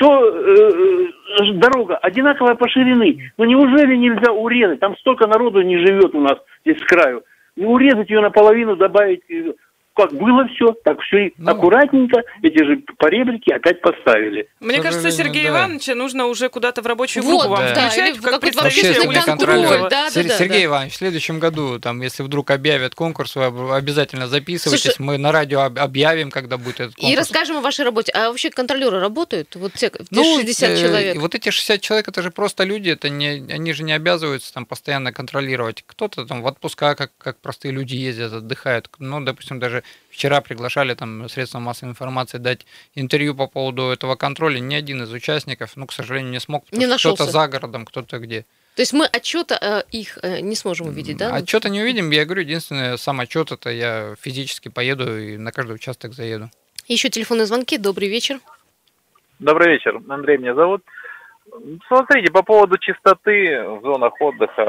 что 0.00 0.24
э, 0.24 1.10
э, 1.40 1.52
дорога 1.54 1.98
одинаковая 1.98 2.54
по 2.54 2.68
ширины. 2.68 3.32
Ну 3.36 3.44
неужели 3.44 3.96
нельзя 3.96 4.32
урезать? 4.32 4.80
Там 4.80 4.96
столько 4.96 5.26
народу 5.26 5.60
не 5.60 5.76
живет 5.78 6.14
у 6.14 6.20
нас 6.20 6.38
здесь 6.64 6.78
с 6.78 6.84
краю. 6.84 7.22
Ну 7.56 7.72
урезать 7.72 8.08
ее 8.08 8.20
наполовину, 8.20 8.76
добавить 8.76 9.22
э, 9.30 9.52
как 10.00 10.14
было 10.14 10.46
все, 10.54 10.72
так 10.82 10.98
все 11.02 11.26
и 11.26 11.34
ну, 11.36 11.50
аккуратненько 11.50 12.22
эти 12.42 12.64
же 12.64 12.82
поребрики 12.96 13.50
опять 13.50 13.82
поставили. 13.82 14.48
Мне 14.60 14.80
кажется, 14.80 15.10
Сергея 15.10 15.44
да. 15.44 15.48
Ивановича 15.50 15.94
нужно 15.94 16.26
уже 16.26 16.48
куда-то 16.48 16.80
в 16.80 16.86
рабочую 16.86 17.22
группу 17.22 17.48
вот, 17.48 17.58
вам 17.58 17.66
да. 17.66 17.88
включать, 17.88 18.20
да. 18.20 18.30
как 18.30 18.40
представителя 18.40 19.22
контроля. 19.22 19.68
Да, 19.68 19.88
да, 19.88 20.10
да, 20.10 20.10
Сергей 20.10 20.60
да. 20.60 20.64
Иванович, 20.64 20.92
в 20.94 20.96
следующем 20.96 21.38
году, 21.38 21.78
там, 21.78 22.00
если 22.00 22.22
вдруг 22.22 22.50
объявят 22.50 22.94
конкурс, 22.94 23.36
вы 23.36 23.76
обязательно 23.76 24.26
записывайтесь, 24.26 24.94
Слушай, 24.94 24.96
мы 25.00 25.18
на 25.18 25.32
радио 25.32 25.60
объявим, 25.60 26.30
когда 26.30 26.56
будет 26.56 26.80
этот 26.80 26.94
конкурс. 26.94 27.12
И 27.12 27.16
расскажем 27.16 27.58
о 27.58 27.60
вашей 27.60 27.84
работе. 27.84 28.10
А 28.12 28.28
вообще 28.28 28.48
контролеры 28.50 29.00
работают? 29.00 29.54
Вот 29.56 29.74
те, 29.74 29.90
те 29.90 30.02
ну, 30.10 30.38
60 30.40 30.70
э, 30.70 30.80
человек? 30.80 31.16
Вот 31.18 31.34
эти 31.34 31.50
60 31.50 31.80
человек, 31.80 32.08
это 32.08 32.22
же 32.22 32.30
просто 32.30 32.64
люди, 32.64 32.88
это 32.88 33.10
не, 33.10 33.28
они 33.52 33.72
же 33.74 33.82
не 33.82 33.92
обязываются 33.92 34.54
там 34.54 34.64
постоянно 34.64 35.12
контролировать. 35.12 35.84
Кто-то 35.86 36.24
там 36.24 36.40
в 36.40 36.46
отпуска, 36.46 36.94
как, 36.94 37.12
как 37.18 37.38
простые 37.38 37.72
люди 37.72 37.96
ездят, 37.96 38.32
отдыхают. 38.32 38.88
Ну, 38.98 39.20
допустим, 39.20 39.58
даже 39.58 39.84
Вчера 40.10 40.40
приглашали 40.40 40.94
там 40.94 41.28
средства 41.28 41.60
массовой 41.60 41.90
информации 41.90 42.38
дать 42.38 42.66
интервью 42.94 43.34
по 43.34 43.46
поводу 43.46 43.90
этого 43.90 44.16
контроля. 44.16 44.58
Ни 44.58 44.74
один 44.74 45.02
из 45.02 45.12
участников, 45.12 45.76
ну, 45.76 45.86
к 45.86 45.92
сожалению, 45.92 46.32
не 46.32 46.40
смог, 46.40 46.64
потому 46.64 46.86
не 46.86 46.98
что 46.98 47.14
кто-то 47.14 47.30
за 47.30 47.48
городом, 47.48 47.84
кто-то 47.84 48.18
где. 48.18 48.44
То 48.76 48.82
есть 48.82 48.92
мы 48.92 49.06
отчета 49.06 49.58
э, 49.60 49.82
их 49.90 50.18
э, 50.22 50.40
не 50.40 50.54
сможем 50.54 50.88
увидеть, 50.88 51.16
да? 51.16 51.34
Отчета 51.34 51.68
не 51.68 51.80
увидим. 51.80 52.10
Я 52.10 52.24
говорю, 52.24 52.42
единственное, 52.42 52.96
сам 52.96 53.20
отчет 53.20 53.52
это 53.52 53.70
я 53.70 54.14
физически 54.20 54.68
поеду 54.68 55.18
и 55.18 55.36
на 55.36 55.52
каждый 55.52 55.74
участок 55.74 56.12
заеду. 56.12 56.50
Еще 56.86 57.08
телефонные 57.08 57.46
звонки. 57.46 57.78
Добрый 57.78 58.08
вечер. 58.08 58.38
Добрый 59.38 59.72
вечер. 59.72 60.00
Андрей 60.08 60.38
меня 60.38 60.54
зовут. 60.54 60.82
Смотрите, 61.88 62.32
по 62.32 62.42
поводу 62.42 62.78
чистоты 62.78 63.62
в 63.64 63.82
зонах 63.82 64.12
отдыха 64.20 64.62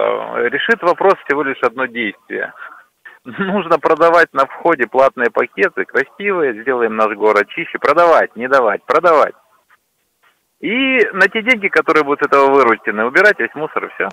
решит 0.49 0.81
вопрос 0.81 1.13
всего 1.25 1.43
лишь 1.43 1.61
одно 1.61 1.85
действие. 1.85 2.53
Нужно 3.45 3.79
продавать 3.79 4.33
на 4.33 4.45
входе 4.45 4.87
платные 4.87 5.31
пакеты, 5.31 5.85
красивые, 5.85 6.61
сделаем 6.61 6.95
наш 6.95 7.15
город 7.15 7.47
чище. 7.49 7.79
Продавать, 7.79 8.35
не 8.35 8.47
давать, 8.47 8.83
продавать. 8.85 9.33
И 10.59 10.99
на 11.13 11.27
те 11.27 11.41
деньги, 11.41 11.67
которые 11.67 12.03
будут 12.03 12.21
этого 12.21 12.51
выручены, 12.51 13.05
убирать 13.05 13.39
весь 13.39 13.53
мусор 13.55 13.85
и 13.85 13.89
все. 13.95 14.09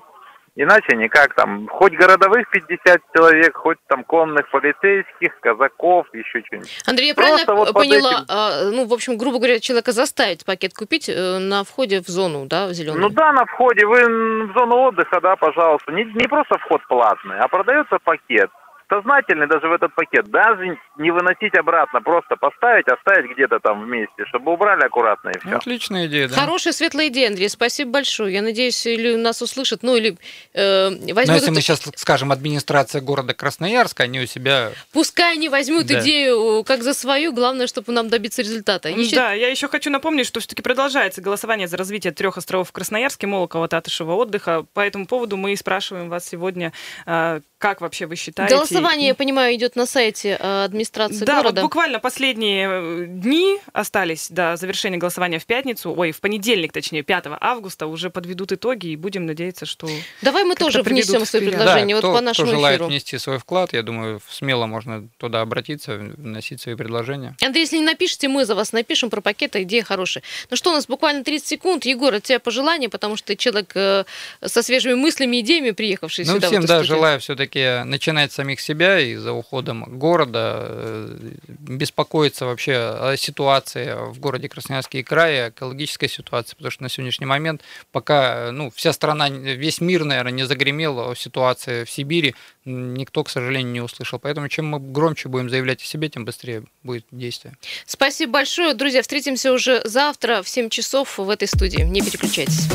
Иначе 0.60 0.96
никак 0.96 1.34
там, 1.34 1.68
хоть 1.68 1.92
городовых 1.92 2.50
50 2.50 3.00
человек, 3.14 3.56
хоть 3.56 3.78
там 3.86 4.02
конных 4.02 4.50
полицейских, 4.50 5.38
казаков, 5.40 6.06
еще 6.12 6.42
что-нибудь. 6.46 6.82
Андрей, 6.84 7.08
я 7.08 7.14
Просто 7.14 7.44
правильно 7.44 7.64
вот 7.64 7.74
поняла, 7.74 8.10
этим... 8.10 8.24
а, 8.28 8.70
ну, 8.72 8.86
в 8.86 8.92
общем, 8.92 9.18
грубо 9.18 9.38
говоря, 9.38 9.60
человека 9.60 9.92
заставить 9.92 10.44
пакет 10.44 10.72
купить 10.74 11.08
э, 11.08 11.38
на 11.38 11.62
входе 11.62 12.00
в 12.00 12.08
зону, 12.08 12.46
да, 12.46 12.66
в 12.66 12.72
зеленую? 12.72 13.02
Ну 13.02 13.08
да, 13.10 13.32
на 13.32 13.44
входе, 13.44 13.86
вы 13.86 14.00
в 14.00 14.52
зону 14.58 14.78
отдыха, 14.78 15.20
да, 15.20 15.36
пожалуйста. 15.36 15.92
Не, 15.92 16.04
не 16.04 16.26
просто 16.26 16.58
вход 16.58 16.80
платный, 16.88 17.38
а 17.38 17.46
продается 17.46 17.98
пакет 18.02 18.50
сознательный 18.88 19.46
даже 19.46 19.68
в 19.68 19.72
этот 19.72 19.94
пакет, 19.94 20.30
даже 20.30 20.78
не 20.96 21.10
выносить 21.10 21.54
обратно, 21.54 22.00
просто 22.00 22.36
поставить, 22.36 22.86
оставить 22.88 23.30
где-то 23.30 23.60
там 23.60 23.84
вместе, 23.84 24.24
чтобы 24.28 24.52
убрали 24.52 24.84
аккуратно 24.84 25.30
и 25.30 25.38
все. 25.38 25.56
Отличная 25.56 26.06
идея, 26.06 26.28
да. 26.28 26.34
Хорошая, 26.34 26.72
светлая 26.72 27.08
идея, 27.08 27.28
Андрей, 27.28 27.48
спасибо 27.48 27.92
большое. 27.92 28.32
Я 28.32 28.42
надеюсь, 28.42 28.86
или 28.86 29.16
нас 29.16 29.42
услышат, 29.42 29.82
ну 29.82 29.96
или 29.96 30.16
э, 30.54 30.88
возьмут... 30.88 31.26
Но 31.26 31.34
если 31.34 31.50
мы 31.50 31.60
сейчас 31.60 31.82
скажем 31.96 32.32
администрация 32.32 33.00
города 33.00 33.34
Красноярска, 33.34 34.04
они 34.04 34.20
у 34.20 34.26
себя... 34.26 34.70
Пускай 34.92 35.34
они 35.34 35.48
возьмут 35.48 35.86
да. 35.86 36.00
идею 36.00 36.64
как 36.64 36.82
за 36.82 36.94
свою, 36.94 37.32
главное, 37.32 37.66
чтобы 37.66 37.92
нам 37.92 38.08
добиться 38.08 38.42
результата. 38.42 38.88
Еще... 38.88 39.16
Да, 39.16 39.32
я 39.32 39.48
еще 39.48 39.68
хочу 39.68 39.90
напомнить, 39.90 40.26
что 40.26 40.40
все-таки 40.40 40.62
продолжается 40.62 41.20
голосование 41.20 41.68
за 41.68 41.76
развитие 41.76 42.12
трех 42.12 42.38
островов 42.38 42.68
в 42.68 42.72
Красноярске, 42.72 43.26
Молокова, 43.26 43.68
Татышева, 43.68 44.12
отдыха. 44.12 44.64
По 44.74 44.80
этому 44.80 45.06
поводу 45.06 45.36
мы 45.36 45.52
и 45.52 45.56
спрашиваем 45.56 46.08
вас 46.08 46.26
сегодня, 46.26 46.72
э, 47.06 47.40
как 47.58 47.80
вообще 47.80 48.06
вы 48.06 48.16
считаете? 48.16 48.54
Голосование, 48.54 48.77
я 49.06 49.14
понимаю, 49.14 49.54
идет 49.54 49.76
на 49.76 49.86
сайте 49.86 50.36
э, 50.38 50.64
администрации 50.64 51.24
да, 51.24 51.36
города. 51.36 51.56
Да, 51.56 51.62
вот 51.62 51.66
буквально 51.66 51.98
последние 51.98 52.68
э, 52.70 53.06
дни 53.06 53.58
остались 53.72 54.28
до 54.30 54.56
завершения 54.56 54.98
голосования 54.98 55.38
в 55.38 55.46
пятницу, 55.46 55.94
ой, 55.96 56.12
в 56.12 56.20
понедельник, 56.20 56.72
точнее, 56.72 57.02
5 57.02 57.24
августа 57.40 57.86
уже 57.86 58.10
подведут 58.10 58.52
итоги, 58.52 58.88
и 58.88 58.96
будем 58.96 59.26
надеяться, 59.26 59.66
что 59.66 59.88
Давай 60.22 60.44
мы 60.44 60.54
тоже 60.54 60.82
внесем 60.82 61.24
свои 61.24 61.48
предложения 61.48 61.94
да, 61.94 62.00
вот 62.00 62.10
кто, 62.10 62.14
по 62.14 62.20
нашему 62.20 62.48
кто 62.48 62.56
желает 62.56 62.76
эфиру. 62.76 62.88
внести 62.88 63.18
свой 63.18 63.38
вклад, 63.38 63.72
я 63.72 63.82
думаю, 63.82 64.20
смело 64.28 64.66
можно 64.66 65.08
туда 65.18 65.40
обратиться, 65.40 65.96
вносить 65.96 66.60
свои 66.60 66.74
предложения. 66.74 67.36
Андрей, 67.42 67.62
если 67.62 67.78
не 67.78 67.84
напишите, 67.84 68.28
мы 68.28 68.44
за 68.44 68.54
вас 68.54 68.72
напишем 68.72 69.10
про 69.10 69.20
пакеты, 69.20 69.62
идея 69.62 69.82
хорошая. 69.82 70.22
Ну 70.50 70.56
что, 70.56 70.70
у 70.70 70.74
нас 70.74 70.86
буквально 70.86 71.24
30 71.24 71.46
секунд. 71.46 71.84
Егор, 71.84 72.14
от 72.14 72.22
тебя 72.22 72.38
пожелания, 72.38 72.88
потому 72.88 73.16
что 73.16 73.28
ты 73.28 73.36
человек 73.36 73.72
э, 73.74 74.04
со 74.44 74.62
свежими 74.62 74.94
мыслями, 74.94 75.40
идеями, 75.40 75.72
приехавший 75.72 76.24
ну, 76.24 76.34
сюда. 76.34 76.48
Всем, 76.48 76.64
да, 76.64 76.82
желаю 76.82 77.20
все-таки 77.20 77.48
все-таки 77.48 77.84
начинать 77.88 78.32
с 78.32 78.36
самих 78.36 78.60
себя 78.68 79.00
и 79.00 79.14
за 79.16 79.32
уходом 79.32 79.98
города, 79.98 80.66
э, 80.68 81.32
беспокоиться 81.48 82.46
вообще 82.46 82.74
о 82.74 83.16
ситуации 83.16 83.94
в 84.12 84.20
городе 84.20 84.48
Красноярске 84.48 85.00
и 85.00 85.02
крае, 85.02 85.48
экологической 85.48 86.08
ситуации, 86.08 86.54
потому 86.54 86.70
что 86.70 86.82
на 86.82 86.88
сегодняшний 86.88 87.26
момент 87.26 87.62
пока 87.92 88.50
ну, 88.52 88.70
вся 88.70 88.92
страна, 88.92 89.28
весь 89.30 89.80
мир, 89.80 90.04
наверное, 90.04 90.32
не 90.32 90.44
загремел 90.44 91.10
о 91.10 91.14
ситуации 91.14 91.84
в 91.84 91.90
Сибири, 91.90 92.34
никто, 92.64 93.24
к 93.24 93.30
сожалению, 93.30 93.72
не 93.72 93.80
услышал. 93.80 94.18
Поэтому 94.18 94.48
чем 94.48 94.66
мы 94.66 94.78
громче 94.78 95.28
будем 95.28 95.48
заявлять 95.48 95.82
о 95.82 95.86
себе, 95.86 96.08
тем 96.08 96.24
быстрее 96.24 96.64
будет 96.82 97.06
действие. 97.10 97.56
Спасибо 97.86 98.32
большое. 98.32 98.74
Друзья, 98.74 99.02
встретимся 99.02 99.52
уже 99.52 99.80
завтра 99.84 100.42
в 100.42 100.48
7 100.48 100.68
часов 100.68 101.18
в 101.18 101.30
этой 101.30 101.48
студии. 101.48 101.82
Не 101.82 102.02
переключайтесь. 102.02 102.68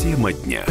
Тема 0.00 0.32
дня. 0.32 0.64